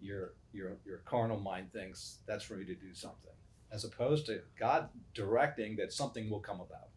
[0.00, 3.32] your your your carnal mind thinks that's for me to do something,
[3.70, 6.88] as opposed to God directing that something will come about.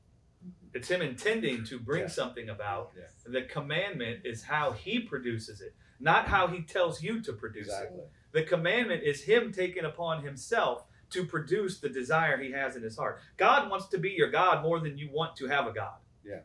[0.46, 0.68] Mm-hmm.
[0.78, 2.08] It's Him intending to bring Yeah.
[2.08, 2.94] something about.
[2.98, 3.04] Yeah.
[3.26, 7.92] The commandment is how He produces it, not how He tells you to produce it.
[8.32, 12.98] The commandment is Him taking upon Himself to produce the desire He has in His
[12.98, 13.20] heart.
[13.38, 15.96] God wants to be your God more than you want to have a God.
[16.26, 16.42] Yeah.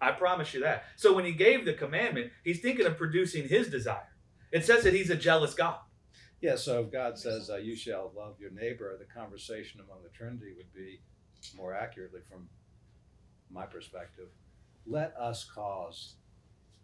[0.00, 0.84] I promise you that.
[0.96, 4.12] So when He gave the commandment, He's thinking of producing His desire.
[4.52, 5.78] It says that He's a jealous God.
[6.40, 6.56] Yeah.
[6.56, 10.52] So if God says uh, you shall love your neighbor, the conversation among the Trinity
[10.56, 11.00] would be
[11.56, 12.48] more accurately from
[13.50, 14.28] my perspective.
[14.86, 16.14] Let us cause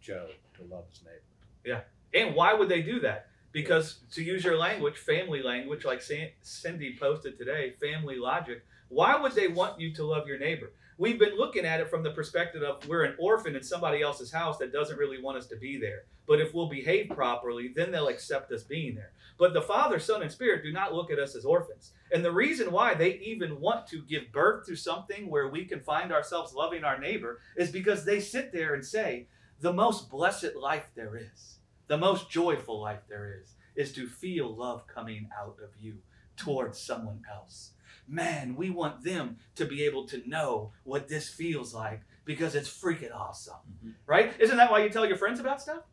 [0.01, 1.21] Joe to love his neighbor.
[1.65, 1.81] Yeah.
[2.13, 3.27] And why would they do that?
[3.53, 6.01] Because to use your language, family language, like
[6.41, 10.71] Cindy posted today, family logic, why would they want you to love your neighbor?
[10.97, 14.31] We've been looking at it from the perspective of we're an orphan in somebody else's
[14.31, 16.03] house that doesn't really want us to be there.
[16.27, 19.11] But if we'll behave properly, then they'll accept us being there.
[19.39, 21.93] But the Father, Son, and Spirit do not look at us as orphans.
[22.11, 25.79] And the reason why they even want to give birth to something where we can
[25.79, 29.27] find ourselves loving our neighbor is because they sit there and say,
[29.59, 31.52] the most blessed life there is,
[31.87, 35.97] the most joyful life there is, is to feel love coming out of you
[36.37, 37.71] towards someone else.
[38.07, 42.69] Man, we want them to be able to know what this feels like because it's
[42.69, 43.55] freaking awesome.
[43.85, 43.93] Mhm.
[44.05, 44.33] Right?
[44.39, 45.83] Isn't that why you tell your friends about stuff?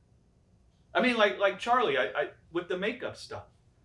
[0.95, 3.45] I mean, like like Charlie, I, I with the makeup stuff,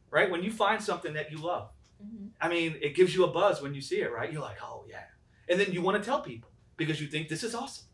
[0.09, 0.29] right?
[0.29, 1.69] When you find something that you love,
[2.03, 2.31] Mhm.
[2.41, 4.31] I mean, it gives you a buzz when you see it, right?
[4.31, 5.05] You're like, oh yeah,
[5.47, 7.87] and then you want to tell people because you think this is awesome,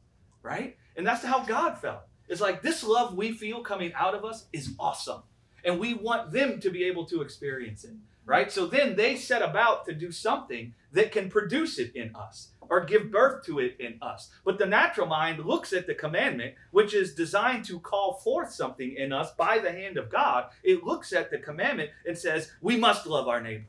[0.44, 0.78] right?
[0.96, 2.04] And that's how God felt.
[2.32, 5.22] It's like this love we feel coming out of us is awesome,
[5.66, 7.92] and we want them to be able to experience it,
[8.26, 8.50] right?
[8.50, 12.86] So then they set about to do something that can produce it in us or
[12.86, 14.30] give birth to it in us.
[14.46, 18.96] But the natural mind looks at the commandment, which is designed to call forth something
[18.96, 20.46] in us by the hand of God.
[20.64, 23.66] It looks at the commandment and says, we must love our neighbor.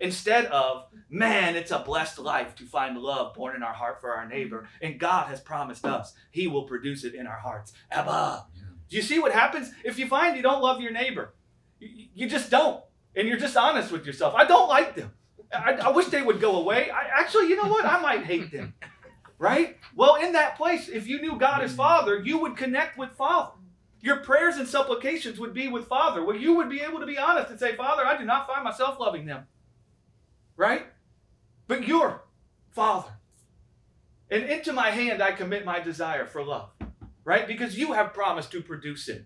[0.00, 4.14] Instead of, man, it's a blessed life to find love born in our heart for
[4.14, 4.68] our neighbor.
[4.80, 7.72] And God has promised us he will produce it in our hearts.
[7.90, 8.46] Abba.
[8.54, 8.62] Yeah.
[8.88, 9.70] Do you see what happens?
[9.84, 11.34] If you find you don't love your neighbor,
[11.78, 12.82] you, you just don't.
[13.14, 14.34] And you're just honest with yourself.
[14.34, 15.12] I don't like them.
[15.52, 16.90] I, I wish they would go away.
[16.90, 17.84] I, actually, you know what?
[17.84, 18.74] I might hate them.
[19.38, 19.78] Right?
[19.96, 23.52] Well, in that place, if you knew God as Father, you would connect with Father.
[24.00, 26.24] Your prayers and supplications would be with Father.
[26.24, 28.64] Well, you would be able to be honest and say, Father, I do not find
[28.64, 29.46] myself loving them.
[30.60, 30.88] Right?
[31.68, 32.20] But you're
[32.68, 33.12] Father.
[34.30, 36.68] And into my hand I commit my desire for love.
[37.24, 37.46] Right?
[37.46, 39.24] Because you have promised to produce it.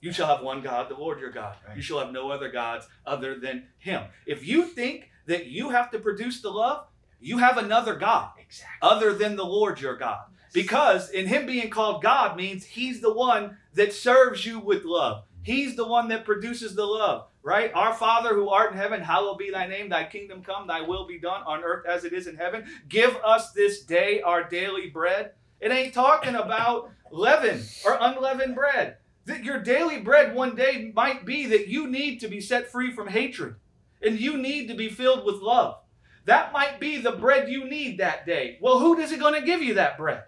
[0.00, 1.56] You shall have one God, the Lord your God.
[1.74, 4.04] You shall have no other gods other than Him.
[4.26, 6.86] If you think that you have to produce the love,
[7.18, 8.78] you have another God Exactly.
[8.80, 10.26] other than the Lord your God.
[10.52, 15.24] Because in him being called God means he's the one that serves you with love.
[15.24, 15.42] Mm-hmm.
[15.42, 17.70] He's the one that produces the love, right?
[17.74, 21.06] Our Father who art in heaven, hallowed be thy name, thy kingdom come, thy will
[21.06, 22.64] be done on earth as it is in heaven.
[22.88, 25.30] Give us this day our daily bread.
[25.60, 28.96] It ain't talking about leaven or unleavened bread.
[29.26, 32.92] That your daily bread one day might be that you need to be set free
[32.92, 33.54] from hatred
[34.02, 35.76] and you need to be filled with love.
[36.24, 38.58] That might be the bread you need that day.
[38.60, 40.24] Well, who is it going to give you that bread?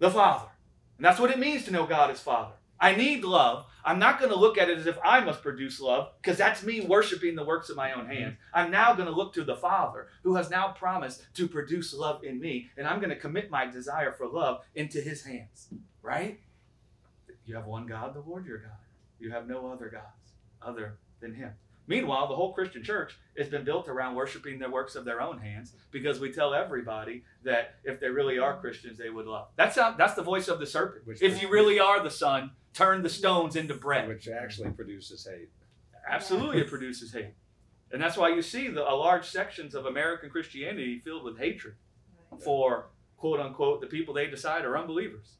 [0.00, 0.48] The Father.
[0.98, 2.54] And that's what it means to know God as Father.
[2.80, 3.66] I need love.
[3.84, 6.62] I'm not going to look at it as if I must produce love, because that's
[6.62, 8.36] me worshiping the works of my own hands.
[8.54, 12.24] I'm now going to look to the Father, who has now promised to produce love
[12.24, 15.68] in me, and I'm going to commit my desire for love into His hands.
[16.02, 16.40] Right?
[17.44, 18.72] You have one God, the Lord your God.
[19.18, 21.52] You have no other gods other than Him.
[21.86, 25.38] Meanwhile, the whole Christian church has been built around worshiping the works of their own
[25.38, 29.48] hands because we tell everybody that if they really are Christians, they would love.
[29.56, 31.06] That's how, that's the voice of the serpent.
[31.06, 34.08] Which- if you really are the Son, turn the stones into bread.
[34.08, 35.50] which actually produces hate.
[36.08, 37.34] Absolutely, it produces hate,
[37.92, 41.74] and that's why you see the a large sections of American Christianity filled with hatred
[42.38, 45.36] for quote unquote the people they decide are unbelievers.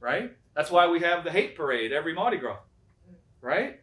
[0.00, 0.36] Right?
[0.54, 2.58] That's why we have the hate parade every Mardi Gras.
[3.08, 3.14] Mm.
[3.40, 3.80] Right?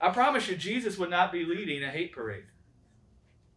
[0.00, 2.44] I promise you, Jesus would not be leading a hate parade.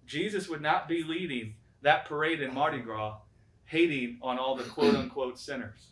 [0.05, 3.17] Jesus would not be leading that parade in Mardi Gras,
[3.65, 5.87] hating on all the quote unquote sinners.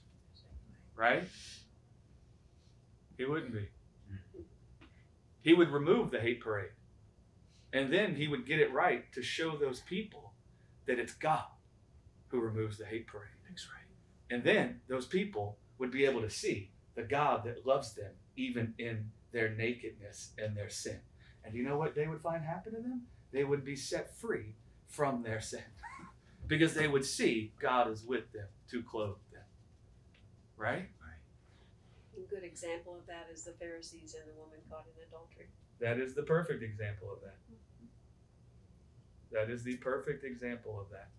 [0.96, 1.24] Right?
[3.18, 3.68] He wouldn't be.
[5.42, 6.72] He would remove the hate parade.
[7.72, 10.34] And then he would get it right to show those people
[10.88, 11.46] that it's God
[12.30, 13.30] who removes the hate parade.
[13.48, 14.34] That's right.
[14.36, 18.74] And then those people would be able to see the God that loves them even
[18.78, 21.00] in their nakedness and their sin.
[21.44, 23.04] And you know what they would find happen to them?
[23.32, 24.56] They would be set free
[24.88, 25.64] from their sin
[26.48, 29.44] because they would see God is with them to clothe them.
[30.58, 30.88] Right?
[32.18, 35.48] A good example of that is the Pharisees and the woman caught in adultery.
[35.80, 37.38] That is the perfect example of that.
[39.32, 41.10] That is the perfect example of that.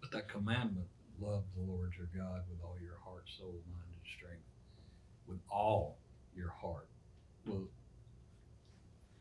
[0.00, 0.88] But that commandment,
[1.20, 4.42] love the Lord your God with all your heart, soul, mind, and strength,
[5.28, 5.96] with all
[6.36, 6.88] your heart.
[7.46, 7.68] Well,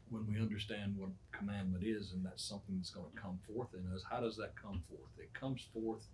[0.10, 3.94] when we understand what commandment is, and that's something that's going to come forth in
[3.94, 5.12] us, how does that come forth?
[5.20, 6.08] It comes forth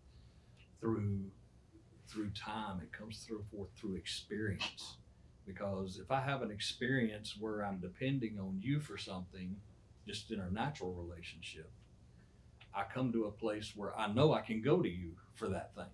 [0.82, 1.32] through
[2.10, 2.80] through time.
[2.82, 4.97] It comes through forth through experience.
[5.45, 9.55] Because if I have an experience where I'm depending on you for something,
[10.07, 11.70] just in our natural relationship,
[12.74, 15.74] I come to a place where I know I can go to you for that
[15.76, 15.86] thing.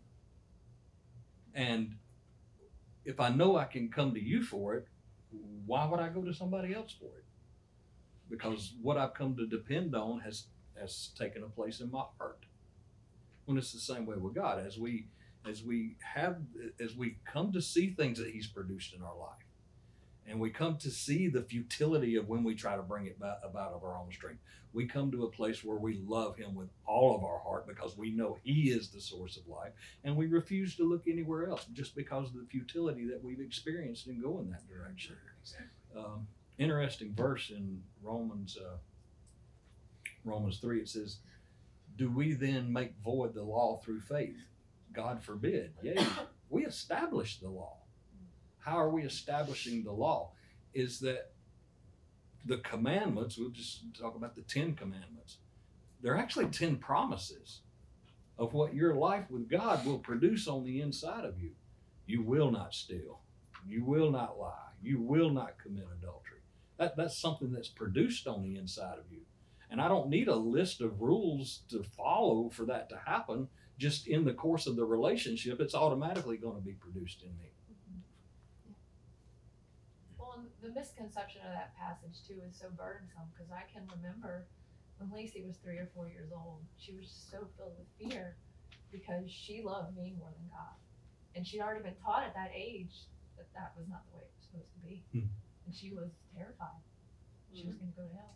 [1.53, 1.95] And
[3.05, 4.87] if I know I can come to you for it,
[5.65, 7.25] why would I go to somebody else for it?
[8.29, 10.47] Because what I've come to depend on has
[10.79, 12.45] has taken a place in my heart.
[13.45, 15.07] When it's the same way with God, as we
[15.47, 16.37] as we have
[16.79, 19.45] as we come to see things that He's produced in our life,
[20.27, 23.73] and we come to see the futility of when we try to bring it about
[23.73, 24.41] of our own strength,
[24.73, 27.97] we come to a place where we love Him with all of our heart because
[27.97, 29.71] we know He is the source of life,
[30.03, 34.07] and we refuse to look anywhere else just because of the futility that we've experienced
[34.07, 35.15] in going that direction.
[35.95, 36.27] Um,
[36.57, 38.77] interesting verse in Romans uh,
[40.23, 40.79] Romans three.
[40.79, 41.19] It says,
[41.97, 44.37] "Do we then make void the law through faith?
[44.95, 45.73] God forbid.
[45.81, 46.05] Yea,
[46.49, 47.77] we establish the law.
[48.59, 50.31] How are we establishing the law?
[50.73, 51.31] Is that
[52.45, 53.37] the commandments?
[53.37, 55.37] We'll just talk about the Ten Commandments.
[56.01, 57.61] They're actually ten promises
[58.37, 61.51] of what your life with God will produce on the inside of you.
[62.05, 63.21] You will not steal.
[63.67, 64.71] You will not lie.
[64.81, 66.39] You will not commit adultery.
[66.77, 69.21] That, that's something that's produced on the inside of you.
[69.71, 73.47] And I don't need a list of rules to follow for that to happen.
[73.77, 77.51] Just in the course of the relationship, it's automatically going to be produced in me.
[80.17, 84.47] Well, and the misconception of that passage too is so burdensome because I can remember
[84.97, 88.37] when Lacey was three or four years old, she was just so filled with fear
[88.91, 90.79] because she loved me more than God.
[91.35, 94.31] And she'd already been taught at that age that that was not the way it
[94.31, 95.03] was supposed to be.
[95.11, 95.27] Hmm.
[95.67, 96.79] And she was terrified.
[97.51, 98.35] She was going to go to hell.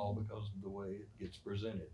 [0.00, 1.90] All because of the way it gets presented.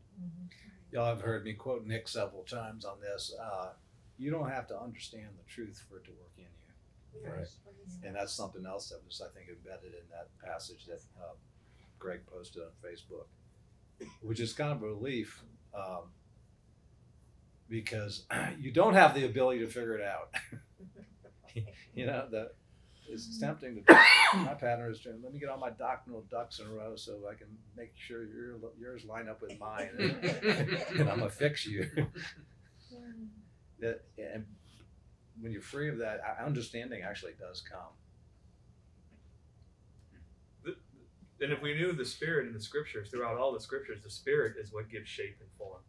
[0.93, 3.35] Y'all have heard me quote Nick several times on this.
[3.43, 3.71] Uh,
[4.17, 7.31] you don't have to understand the truth for it to work in you.
[7.31, 7.49] Right.
[8.05, 11.35] And that's something else that was, I think, embedded in that passage that uh,
[11.99, 13.27] Greg posted on Facebook,
[14.23, 15.43] which is kind of a relief
[15.75, 16.11] um,
[17.69, 18.25] because
[18.61, 20.31] you don't have the ability to figure it out.
[21.95, 22.55] you know, that
[23.11, 23.95] it's tempting to.
[24.35, 27.21] my pattern is to let me get all my doctrinal ducks in a row so
[27.31, 31.67] I can make sure your, yours line up with mine, and, and I'm gonna fix
[31.67, 31.87] you.
[33.81, 34.45] that, and
[35.41, 37.93] when you're free of that, understanding actually does come.
[41.41, 44.55] And if we knew the Spirit in the Scriptures, throughout all the Scriptures, the Spirit
[44.59, 45.81] is what gives shape and form.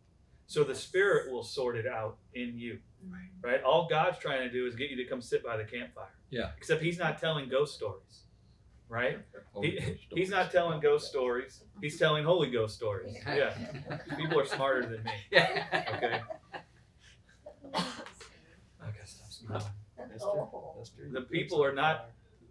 [0.46, 2.80] So the Spirit will sort it out in you,
[3.42, 3.64] right?
[3.64, 6.17] All God's trying to do is get you to come sit by the campfire.
[6.30, 6.50] Yeah.
[6.58, 8.24] Except He's not telling ghost stories,
[8.90, 9.20] right?
[9.62, 11.64] He, Ghost he's not telling ghost stories.
[11.82, 13.16] He's telling Holy Ghost stories.
[13.28, 13.54] Yeah.
[14.18, 15.12] People are smarter than me.
[15.34, 16.22] Okay.
[18.82, 20.50] I guess that's That's true.
[20.78, 21.12] That's true.
[21.12, 22.10] The people are not-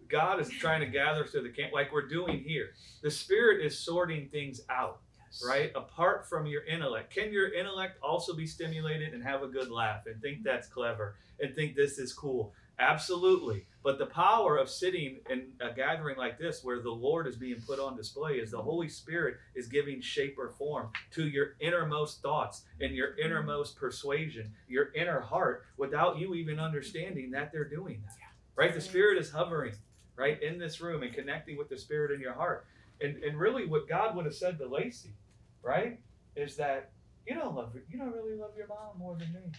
[0.09, 2.69] God is trying to gather us to the camp like we're doing here.
[3.01, 5.01] The Spirit is sorting things out,
[5.45, 5.71] right?
[5.75, 7.13] Apart from your intellect.
[7.13, 11.15] Can your intellect also be stimulated and have a good laugh and think that's clever
[11.41, 12.53] and think this is cool?
[12.79, 13.65] Absolutely.
[13.83, 17.59] But the power of sitting in a gathering like this where the Lord is being
[17.65, 22.21] put on display is the Holy Spirit is giving shape or form to your innermost
[22.21, 23.25] thoughts and your mm.
[23.25, 28.15] innermost persuasion, your inner heart, without you even understanding that they're doing that.
[28.55, 28.73] Right?
[28.73, 29.73] The Spirit is hovering
[30.15, 32.65] right in this room and connecting with the Spirit in your heart.
[32.99, 35.13] And and really what God would have said to Lacey,
[35.61, 35.99] right,
[36.35, 36.91] is that
[37.25, 39.51] you don't love you don't really love your mom more than me.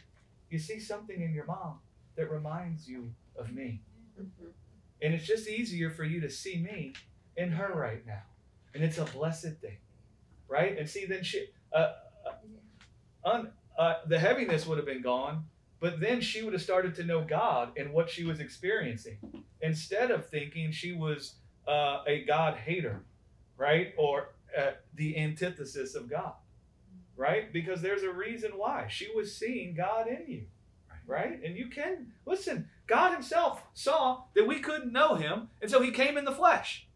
[0.51, 1.79] You see something in your mom
[2.19, 3.81] that reminds you of me.
[4.21, 4.53] Mhm.
[5.01, 6.93] And it's just easier for you to see me
[7.37, 8.25] in her right now.
[8.75, 9.79] And it's a blessed thing.
[10.49, 10.77] Right?
[10.77, 11.95] And see, then she, uh,
[12.27, 12.33] uh,
[13.25, 15.45] un, uh, the heaviness would have been gone,
[15.79, 19.19] but then she would have started to know God and what she was experiencing
[19.63, 21.37] instead of thinking she was
[21.69, 23.05] uh, a God hater,
[23.57, 23.95] right?
[23.97, 26.35] Or uh, the antithesis of God,
[27.17, 27.53] right?
[27.53, 28.89] Because there's a reason why.
[28.89, 30.47] She was seeing God in you,
[31.09, 31.43] right?
[31.43, 35.91] And you can, listen, God Himself saw that we couldn't know Him, and so He
[35.91, 36.87] came in the flesh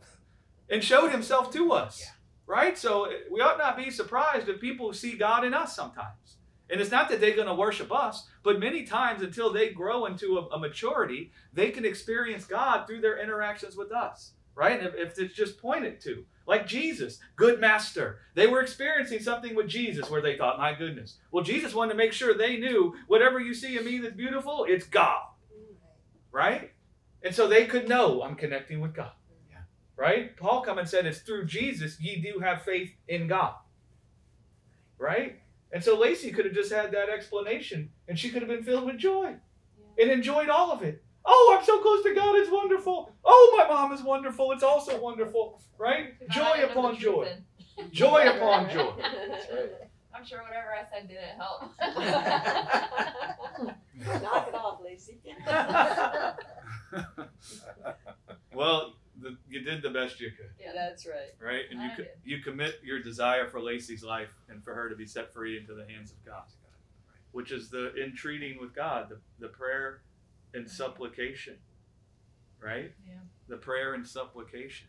[0.70, 2.06] and showed Himself to us,
[2.46, 2.78] right?
[2.78, 6.36] So eh, we ought not be surprised if people see God in us sometimes.
[6.70, 10.06] And it's not that they're going to worship us, but many times until they grow
[10.06, 14.82] into a, a maturity, they can experience God through their interactions with us, right?
[14.82, 18.20] If, if it's just pointed to, like Jesus, good master.
[18.34, 21.16] They were experiencing something with Jesus where they thought, my goodness.
[21.32, 24.64] Well, Jesus wanted to make sure they knew whatever you see in me that's beautiful,
[24.68, 25.22] it's God,
[26.30, 26.72] right?
[27.22, 29.12] And so they could know I'm connecting with God,
[29.50, 29.58] Yeah.
[29.96, 30.36] right?
[30.36, 33.54] Paul come and said, it's through Jesus ye do have faith in God,
[34.98, 35.40] right?
[35.72, 38.86] And so Lacey could have just had that explanation and she could have been filled
[38.86, 39.34] with joy
[39.98, 41.02] and enjoyed all of it.
[41.28, 43.12] Oh, I'm so close to God, it's wonderful.
[43.24, 46.14] Oh, my mom is wonderful, it's also wonderful, right?
[46.30, 47.28] Joy upon joy.
[47.90, 48.92] Joy upon joy.
[48.98, 49.70] Right.
[50.14, 51.62] I'm sure whatever I said didn't help.
[54.22, 55.18] Knock it off, Lacey.
[58.54, 60.72] well, the, you did the best you could, Yeah.
[60.74, 61.34] That's right.
[61.40, 61.64] right?
[61.70, 65.06] And you co- you commit your desire for Lacey's life and for her to be
[65.06, 66.44] set free into the hands of God,
[67.32, 70.00] which is the entreating with God, the, the prayer
[70.56, 71.56] and supplication,
[72.60, 72.92] right?
[73.06, 73.14] Yeah.
[73.48, 74.88] The prayer and supplication.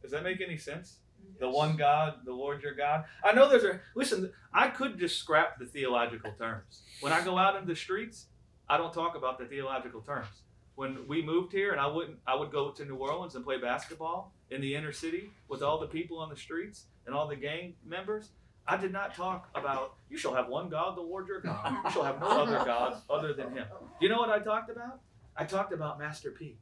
[0.00, 0.98] Does that make any sense?
[1.20, 1.44] Mm-hmm.
[1.44, 3.04] The one God, the Lord your God.
[3.24, 4.32] I know there's a listen.
[4.52, 6.82] I could just scrap the theological terms.
[7.00, 8.26] When I go out in the streets,
[8.68, 10.42] I don't talk about the theological terms.
[10.74, 13.58] When we moved here, and I wouldn't, I would go to New Orleans and play
[13.58, 17.36] basketball in the inner city with all the people on the streets and all the
[17.36, 18.30] gang members.
[18.66, 21.76] I did not talk about you shall have one God, the Lord your God.
[21.84, 23.66] You shall have no other gods other than Him.
[24.00, 25.00] You know what I talked about?
[25.36, 26.58] I talked about Master P.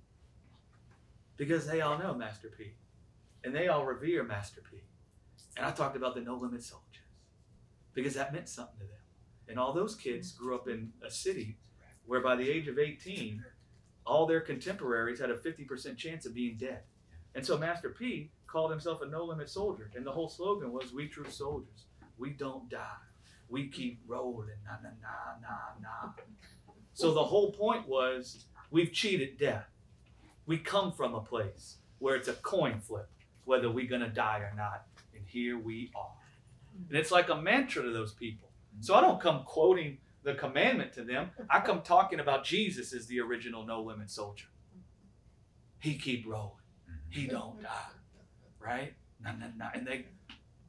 [1.37, 2.73] Because they all know Master P
[3.45, 4.79] and they all revere Master P.
[5.57, 6.87] And I talked about the No Limit Soldiers
[7.95, 8.95] because that meant something to them.
[9.49, 11.57] And all those kids grew up in a city
[12.07, 13.45] where by the age of 18,
[14.07, 16.83] all their contemporaries had a 50% chance of being dead.
[17.35, 19.91] And so Master P called himself a No Limit Soldier.
[19.95, 21.87] And the whole slogan was We True Soldiers.
[22.21, 23.03] We don't die.
[23.49, 24.49] We keep rolling.
[24.65, 25.49] Nah, nah, nah,
[25.83, 26.13] nah, nah.
[26.93, 29.67] So the whole point was we've cheated death.
[30.47, 33.09] We come from a place where it's a coin flip
[33.51, 34.85] whether we're going to die or not.
[35.13, 36.13] And here we are.
[36.89, 38.49] And it's like a mantra to those people.
[38.79, 41.31] So I don't come quoting the commandment to them.
[41.51, 44.47] I come talking about Jesus as the original no limit soldier.
[45.81, 46.53] He keep rolling.
[47.09, 47.69] He don't die.
[48.61, 48.95] Right?
[49.21, 49.71] Nah, nah, nah.
[49.75, 50.07] And they,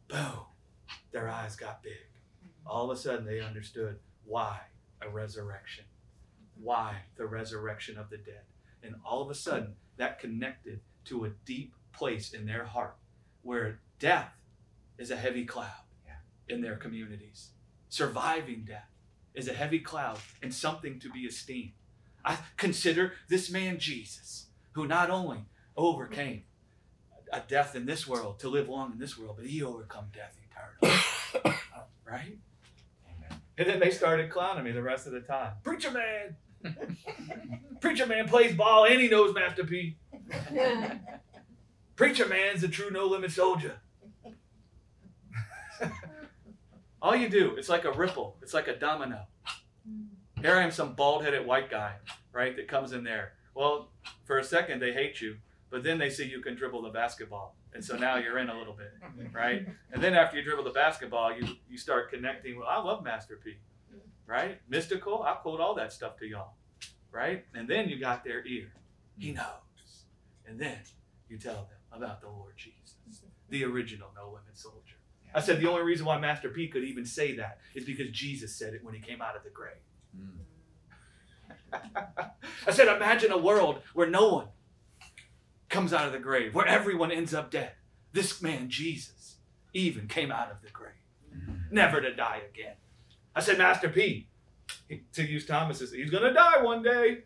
[0.07, 0.39] boom,
[1.11, 1.93] their eyes got big.
[2.65, 4.59] All of a sudden they understood why
[5.01, 5.85] a resurrection.
[6.61, 8.43] Why the resurrection of the dead.
[8.83, 12.95] And all of a sudden that connected to a deep place in their heart
[13.41, 14.33] where death
[14.97, 15.69] is a heavy cloud
[16.47, 17.49] in their communities.
[17.89, 18.89] Surviving death
[19.33, 21.71] is a heavy cloud and something to be esteemed.
[22.23, 26.43] I consider this man Jesus, who not only overcame
[27.31, 30.37] a death in this world to live long in this world, but he overcome death
[30.81, 32.37] right?
[33.57, 35.53] And then they started clowning me the rest of the time.
[35.63, 36.35] Preacher man!
[37.81, 39.97] Preacher man plays ball and he knows Master P.
[41.95, 43.79] Preacher man's a true no limit soldier.
[47.01, 49.25] All you do, it's like a ripple, it's like a domino.
[50.39, 51.95] Here I am, some bald headed white guy,
[52.31, 53.33] right, that comes in there.
[53.53, 53.89] Well,
[54.25, 55.37] for a second they hate you,
[55.71, 57.55] but then they see you can dribble the basketball.
[57.73, 58.93] And so now you're in a little bit,
[59.33, 59.65] right?
[59.93, 62.59] And then after you dribble the basketball, you, you start connecting.
[62.59, 63.55] Well, I love Master P,
[64.27, 64.59] right?
[64.69, 66.55] Mystikal, I quote all that stuff to y'all,
[67.09, 67.45] right?
[67.55, 68.73] And then you got their ear.
[69.17, 70.05] He knows.
[70.45, 70.77] And then
[71.29, 72.95] you tell them about the Lord Jesus,
[73.49, 74.95] the original no limit soldier.
[75.33, 78.53] I said the only reason why Master P could even say that is because Jesus
[78.53, 79.75] said it when he came out of the grave.
[80.17, 80.39] Mm.
[82.67, 84.47] I said, imagine a world where no one
[85.71, 87.71] comes out of the grave, where everyone ends up dead.
[88.13, 89.37] This man, Jesus,
[89.73, 90.93] even came out of the grave,
[91.35, 91.73] mm-hmm.
[91.73, 92.75] never to die again.
[93.35, 94.27] I said, Master P,
[95.13, 97.19] to use Thomas's, he's going to die one day.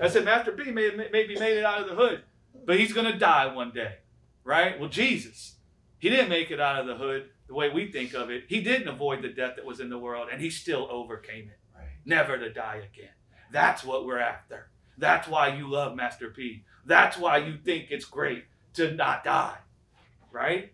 [0.00, 2.22] I said, Master P may, maybe made it out of the hood,
[2.64, 3.96] but he's going to die one day,
[4.44, 4.78] right?
[4.78, 5.56] Well, Jesus,
[5.98, 8.44] he didn't make it out of the hood the way we think of it.
[8.46, 11.58] He didn't avoid the death that was in the world, and he still overcame it,
[11.74, 11.88] Right.
[12.04, 13.10] never to die again.
[13.50, 14.70] That's what we're after.
[14.98, 16.64] That's why you love Master P.
[16.88, 19.58] That's why you think it's great to not die,
[20.32, 20.72] right?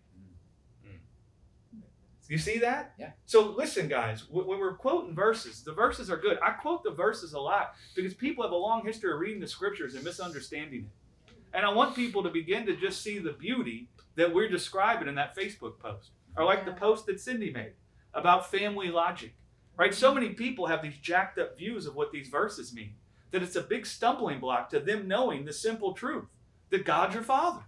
[0.87, 1.81] Mm.
[2.29, 2.93] You see that?
[2.97, 3.11] Yeah.
[3.27, 6.39] So listen, guys, when we're quoting verses, the verses are good.
[6.41, 9.49] I quote the verses a lot because people have a long history of reading the
[9.49, 11.35] scriptures and misunderstanding it.
[11.53, 15.17] And I want people to begin to just see the beauty that we're describing in
[15.17, 17.73] that Facebook post, or like the post that Cindy made
[18.15, 19.35] about family logic.
[19.77, 19.93] Right?
[19.93, 22.95] So many people have these jacked up views of what these verses mean
[23.35, 26.27] that it's a big stumbling block to them knowing the simple truth
[26.71, 27.65] that God's your father.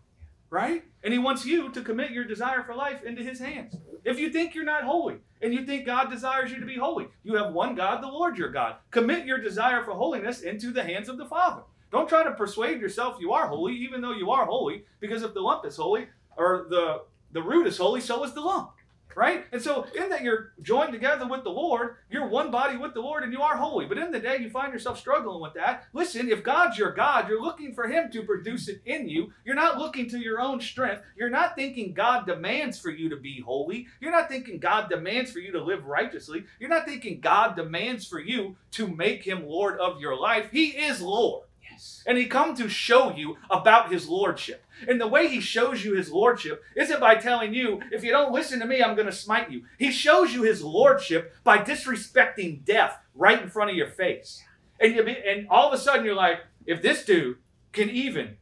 [0.49, 0.85] Right?
[1.03, 3.75] And he wants you to commit your desire for life into his hands.
[4.05, 7.09] If you think you're not holy and you think God desires you to be holy,
[7.25, 8.77] you have one God, the Lord your God.
[8.93, 11.62] Commit your desire for holiness into the hands of the Father.
[11.91, 15.35] Don't try to persuade yourself you are holy, even though you are holy, because if
[15.35, 16.07] the lump is holy,
[16.37, 17.03] or the,
[17.33, 18.71] the root is holy, so is the lump.
[19.17, 19.47] Right?
[19.51, 23.01] And so, in that you're joined together with the Lord, you're one body with the
[23.01, 23.87] Lord, and you are holy.
[23.87, 27.27] But in the day you find yourself struggling with that, listen, if God's your God,
[27.27, 29.33] you're looking for Him to produce it in you.
[29.47, 31.03] You're not looking to your own strength.
[31.17, 33.87] You're not thinking God demands for you to be holy.
[34.01, 36.45] You're not thinking God demands for you to live righteously.
[36.61, 40.51] You're not thinking God demands for you to make Him Lord of your life.
[40.53, 41.45] He is Lord.
[41.77, 42.03] Yes.
[42.07, 44.64] And he come to show you about his lordship.
[44.89, 48.33] And the way he shows you his lordship isn't by telling you, if you don't
[48.33, 49.64] listen to me, I'm going to smite you.
[49.79, 54.43] He shows you his lordship by disrespecting death right in front of your face.
[54.79, 57.39] And you be, and all of a sudden you're like, if this dude
[57.72, 58.37] can even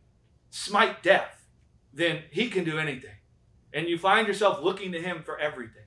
[0.51, 1.47] smite death,
[1.93, 3.15] then he can do anything.
[3.73, 5.83] And you find yourself looking to him for everything.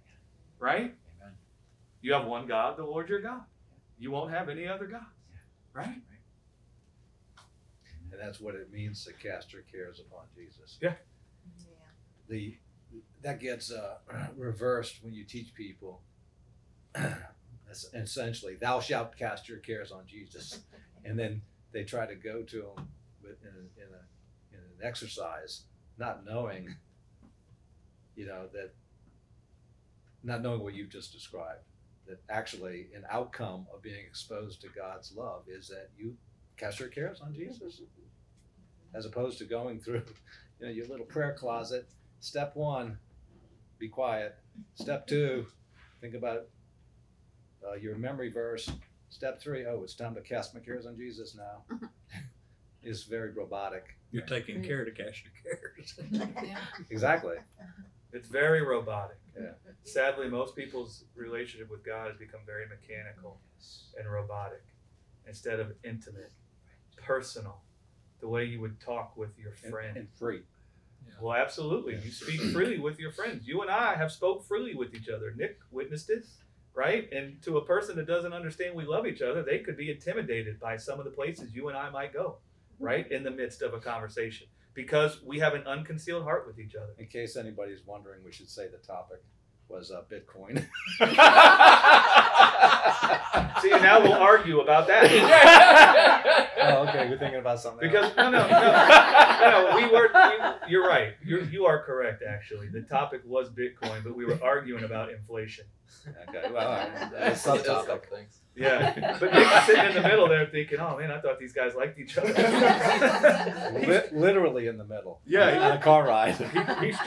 [0.60, 0.96] Right?
[1.22, 1.34] Amen.
[2.02, 3.42] You have one God, the Lord your God.
[4.00, 5.04] You won't have any other gods.
[5.74, 6.02] Right?
[8.12, 10.78] And that's what it means to cast your cares upon Jesus.
[10.82, 10.94] Yeah.
[12.30, 12.58] The
[13.22, 13.96] that gets uh,
[14.38, 16.02] reversed when you teach people.
[16.96, 20.60] es- essentially, thou shalt cast your cares on Jesus,
[21.06, 21.42] and then
[21.72, 22.88] they try to go to him
[23.22, 25.64] with in, a, in, a, in an exercise,
[25.98, 26.76] not knowing,
[28.16, 28.74] you know that.
[30.24, 31.62] Not knowing what you've just described,
[32.08, 36.18] that actually an outcome of being exposed to God's love is that you
[36.58, 37.82] cast your cares on Jesus
[38.94, 40.04] as opposed to going through
[40.60, 41.88] you know your little prayer closet.
[42.20, 42.98] Step one
[43.80, 44.36] be quiet.
[44.76, 45.46] Step two
[46.02, 46.48] think about
[47.68, 48.70] uh, your memory verse.
[49.10, 51.78] Step three oh it's time to cast my cares on jesus now
[52.84, 53.98] is very robotic.
[54.12, 56.00] You're taking care to cast your cares.
[56.90, 57.36] Exactly.
[58.14, 59.18] It's very robotic.
[59.38, 59.52] Yeah.
[59.84, 63.42] Sadly, most people's relationship with God has become very mechanical
[64.00, 64.64] and robotic
[65.28, 66.32] instead of intimate,
[66.98, 67.62] personal,
[68.20, 69.98] the way you would talk with your and, friend.
[69.98, 70.42] and free
[71.22, 71.96] Well, absolutely.
[72.04, 73.48] You speak freely with your friends.
[73.48, 75.34] You and I have spoke freely with each other.
[75.36, 76.26] Nick witnessed it,
[76.74, 77.12] right?
[77.12, 80.60] And to a person that doesn't understand we love each other, they could be intimidated
[80.60, 82.38] by some of the places you and I might go,
[82.80, 83.10] right?
[83.12, 84.48] In the midst of a conversation.
[84.74, 86.94] Because we have an unconcealed heart with each other.
[87.00, 89.24] in case anybody's wondering we should say the topic
[89.70, 90.54] was uh, bitcoin
[93.62, 96.48] See, now we'll argue about that.
[96.62, 99.76] oh okay we're thinking about something Because no, no, no, no.
[99.76, 100.10] We were.
[100.14, 101.14] We, you're right.
[101.26, 102.24] You're, you are correct.
[102.28, 105.66] Actually, the topic was Bitcoin, but we were arguing about inflation.
[106.30, 107.12] okay well all right.
[107.12, 108.28] That's a It does subtopic help.
[108.56, 111.76] Yeah, but Nick's sitting in the middle there, thinking, "Oh man, I thought these guys
[111.76, 112.34] liked each other."
[113.88, 116.98] Li- literally in the middle Yeah, on a car ride he, he's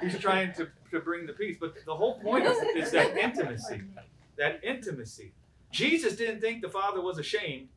[0.00, 3.82] he's trying to, to bring the peace, but the whole point is, is that intimacy.
[4.36, 5.32] That intimacy.
[5.70, 7.68] Jesus didn't think the Father was ashamed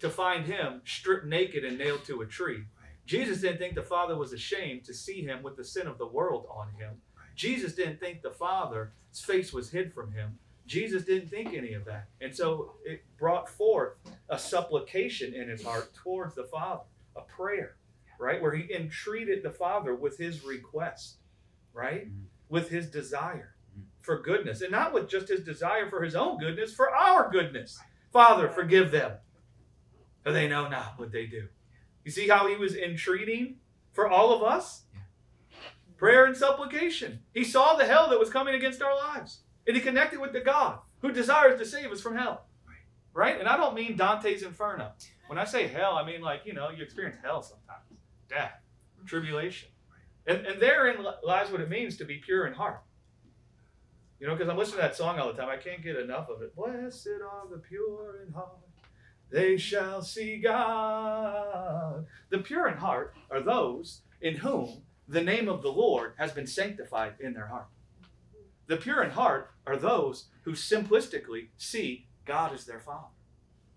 [0.00, 2.64] to find him stripped naked and nailed to a tree.
[3.06, 6.06] Jesus didn't think the Father was ashamed to see him with the sin of the
[6.06, 7.00] world on him.
[7.34, 10.38] Jesus didn't think the Father's face was hid from him.
[10.66, 12.08] Jesus didn't think any of that.
[12.20, 13.94] And so it brought forth
[14.28, 16.84] a supplication in his heart towards the Father,
[17.16, 17.76] a prayer,
[18.18, 18.40] right?
[18.40, 21.16] Where he entreated the Father with his request,
[21.72, 22.08] right?
[22.08, 22.26] Mhm.
[22.48, 23.51] With his desire.
[24.02, 24.60] For goodness.
[24.60, 27.78] And not with just his desire for his own goodness, for our goodness.
[28.12, 29.12] Father, forgive them,
[30.22, 31.48] for they know not what they do.
[32.04, 33.56] You see how he was entreating
[33.92, 34.82] for all of us?
[35.96, 37.20] Prayer and supplication.
[37.32, 39.42] He saw the hell that was coming against our lives.
[39.66, 42.46] And he connected with the God who desires to save us from hell.
[43.14, 43.38] Right?
[43.38, 44.92] And I don't mean Dante's Inferno.
[45.28, 47.84] When I say hell, I mean like, you know, you experience hell sometimes.
[48.28, 48.52] Death,
[49.06, 49.68] tribulation.
[50.26, 52.82] And, and therein lies what it means to be pure in heart.
[54.22, 55.48] You know, because I'm listening to that song all the time.
[55.48, 56.54] I can't get enough of it.
[56.54, 58.52] Blessed are the pure in heart.
[59.32, 62.06] They shall see God.
[62.30, 66.46] The pure in heart are those in whom the name of the Lord has been
[66.46, 67.66] sanctified in their heart.
[68.68, 73.08] The pure in heart are those who simplistically see God as their Father,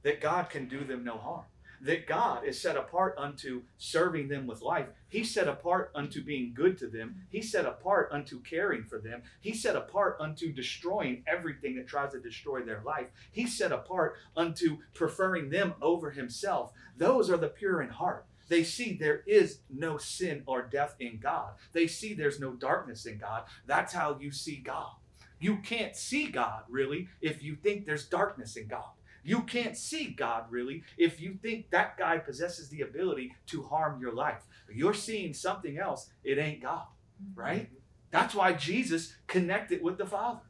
[0.04, 1.46] that God can do them no harm,
[1.82, 4.88] that God is set apart unto serving them with life.
[5.08, 7.16] He's set apart unto being good to them.
[7.30, 9.24] He's set apart unto caring for them.
[9.40, 13.08] He's set apart unto destroying everything that tries to destroy their life.
[13.32, 16.72] He's set apart unto preferring them over Himself.
[16.98, 18.26] Those are the pure in heart.
[18.48, 21.54] They see there is no sin or death in God.
[21.74, 23.46] They see there's no darkness in God.
[23.66, 24.92] That's how you see God.
[25.40, 28.95] You can't see God really if you think there's darkness in God.
[29.26, 34.00] You can't see God really if you think that guy possesses the ability to harm
[34.00, 34.44] your life.
[34.72, 36.12] You're seeing something else.
[36.24, 36.86] It ain't God,
[37.22, 37.40] mm-hmm.
[37.40, 37.70] right?
[38.12, 40.42] That's why Jesus connected with the Father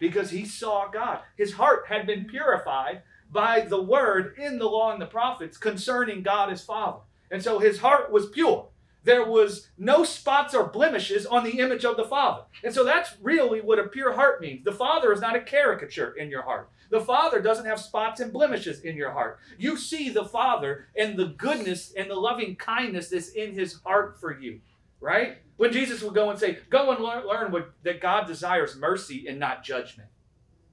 [0.00, 1.20] because he saw God.
[1.36, 6.22] His heart had been purified by the word in the law and the prophets concerning
[6.22, 6.98] God as Father.
[7.30, 8.68] And so his heart was pure.
[9.04, 12.42] There was no spots or blemishes on the image of the Father.
[12.64, 14.64] And so that's really what a pure heart means.
[14.64, 16.70] The Father is not a caricature in your heart.
[16.90, 19.38] The Father doesn't have spots and blemishes in your heart.
[19.58, 24.20] You see the Father and the goodness and the loving kindness that's in his heart
[24.20, 24.60] for you,
[25.00, 25.38] right?
[25.56, 29.26] When Jesus would go and say, Go and learn, learn what, that God desires mercy
[29.28, 30.08] and not judgment,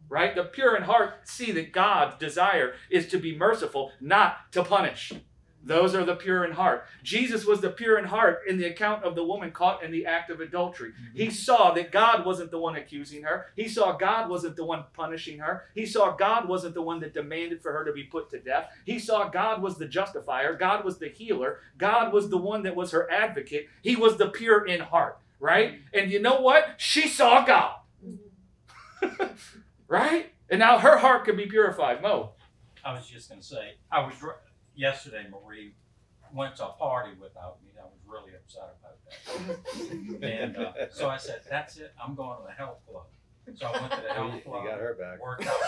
[0.10, 0.36] right?
[0.36, 5.14] The pure in heart see that God's desire is to be merciful, not to punish.
[5.66, 6.86] Those are the pure in heart.
[7.04, 10.06] Jesus was the pure in heart in the account of the woman caught in the
[10.06, 10.92] act of adultery.
[10.92, 11.18] Mm-hmm.
[11.18, 13.48] He saw that God wasn't the one accusing her.
[13.56, 15.66] He saw God wasn't the one punishing her.
[15.74, 18.72] He saw God wasn't the one that demanded for her to be put to death.
[18.86, 20.54] He saw God was the justifier.
[20.56, 21.60] God was the healer.
[21.78, 23.70] God was the one that was her advocate.
[23.82, 25.80] He was the pure in heart, right?
[25.94, 26.76] And you know what?
[26.78, 29.26] She saw God, mm-hmm.
[29.88, 30.34] right?
[30.50, 32.02] And now her heart can be purified.
[32.02, 32.32] Mo.
[32.86, 34.36] I was just gonna say, I was, dr-
[34.76, 35.76] yesterday Marie
[36.34, 39.14] went to a party without me, I was really upset about that.
[40.24, 43.06] And, uh, so I said, that's it, I'm going to the health club.
[43.56, 44.66] So I went to the You health you club.
[44.66, 45.20] got her back.
[45.22, 45.54] Worked out.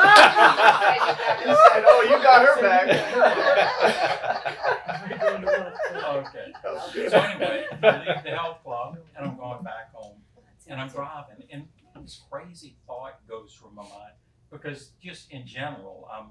[0.00, 0.06] He
[1.46, 2.86] said, "Oh, you got her back."
[6.10, 6.52] Okay,
[7.08, 10.16] so anyway, I leave the health club and I'm going back home
[10.68, 11.64] and I'm driving and
[12.02, 14.14] this crazy thought goes through my mind
[14.50, 16.26] because just in general, I'm,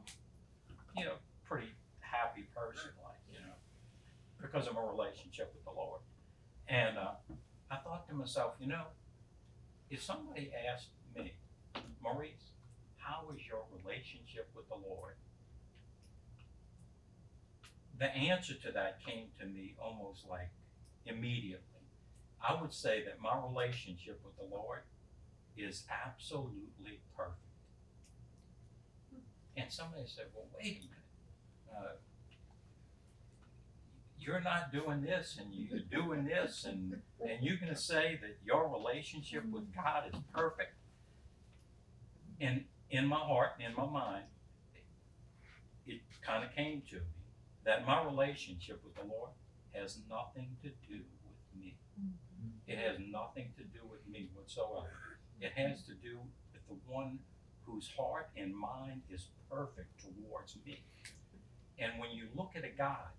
[0.97, 1.15] you know,
[1.45, 3.53] pretty happy person, like, you know,
[4.41, 6.01] because of my relationship with the Lord.
[6.67, 7.11] And uh,
[7.71, 8.85] I thought to myself, you know,
[9.89, 11.33] if somebody asked me,
[12.01, 12.51] Maurice,
[12.97, 15.15] how is your relationship with the Lord?
[17.97, 20.51] The answer to that came to me almost like
[21.05, 21.63] immediately.
[22.41, 24.79] I would say that my relationship with the Lord
[25.57, 27.48] is absolutely perfect.
[29.59, 30.99] And somebody said, well, wait a minute.
[31.69, 31.95] Uh,
[34.17, 38.37] you're not doing this and you're doing this and, and you're going to say that
[38.45, 40.73] your relationship with God is perfect.
[42.39, 44.23] And in my heart and in my mind,
[45.87, 47.01] it kind of came to me
[47.65, 49.31] that my relationship with the Lord
[49.73, 51.75] has nothing to do with me.
[52.67, 55.19] It has nothing to do with me whatsoever.
[55.41, 56.19] It has to do
[56.53, 57.19] with the one
[57.69, 60.81] whose heart and mind is perfect towards me.
[61.77, 63.13] And when you look at a God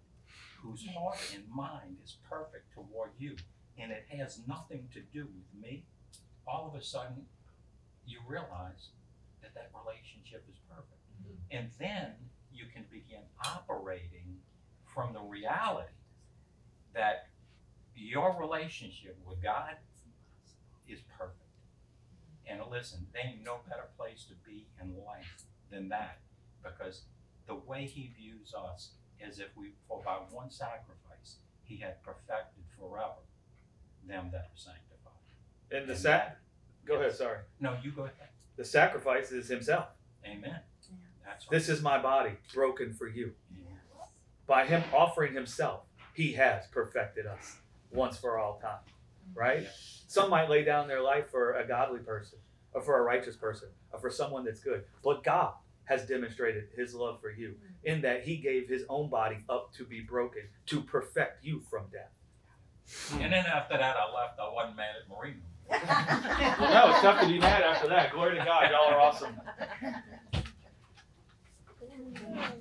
[0.62, 3.36] whose heart and mind is perfect toward you,
[3.78, 5.84] and it has nothing to do with me,
[6.46, 7.24] all of a sudden
[8.06, 8.90] you realize
[9.42, 11.00] that that relationship is perfect.
[11.22, 11.56] Mm-hmm.
[11.56, 12.12] And then
[12.52, 14.36] you can begin operating
[14.84, 15.92] from the reality
[16.94, 17.28] that
[17.94, 19.76] your relationship with God
[20.88, 21.49] is perfect.
[22.50, 26.18] And listen, there ain't no better place to be in life than that
[26.62, 27.02] because
[27.46, 28.90] the way He views us
[29.20, 33.22] is if we, for by one sacrifice, He had perfected forever
[34.06, 35.12] them that are sanctified.
[35.70, 36.24] And the And sac.
[36.28, 36.36] that-
[36.86, 37.14] Go ahead.
[37.14, 37.38] Sorry.
[37.60, 38.30] No, you go ahead.
[38.56, 39.88] The sacrifice is Himself.
[40.26, 40.60] Amen.
[41.24, 41.50] That's right.
[41.50, 43.34] This is my body broken for you.
[43.54, 43.66] Yeah.
[44.46, 45.82] By Him offering Himself,
[46.14, 47.58] He has perfected us
[47.92, 48.80] once for all time
[49.34, 49.66] right?
[50.06, 52.38] Some might lay down their life for a godly person,
[52.72, 54.84] or for a righteous person, or for someone that's good.
[55.02, 55.52] But God
[55.84, 57.54] has demonstrated his love for you
[57.84, 61.84] in that he gave his own body up to be broken to perfect you from
[61.92, 62.12] death.
[63.20, 64.38] And then after that, I left.
[64.40, 65.40] I wasn't mad at Marino.
[66.60, 68.12] well, no, it's tough to be mad after that.
[68.12, 68.70] Glory to God.
[68.70, 69.40] Y'all are awesome.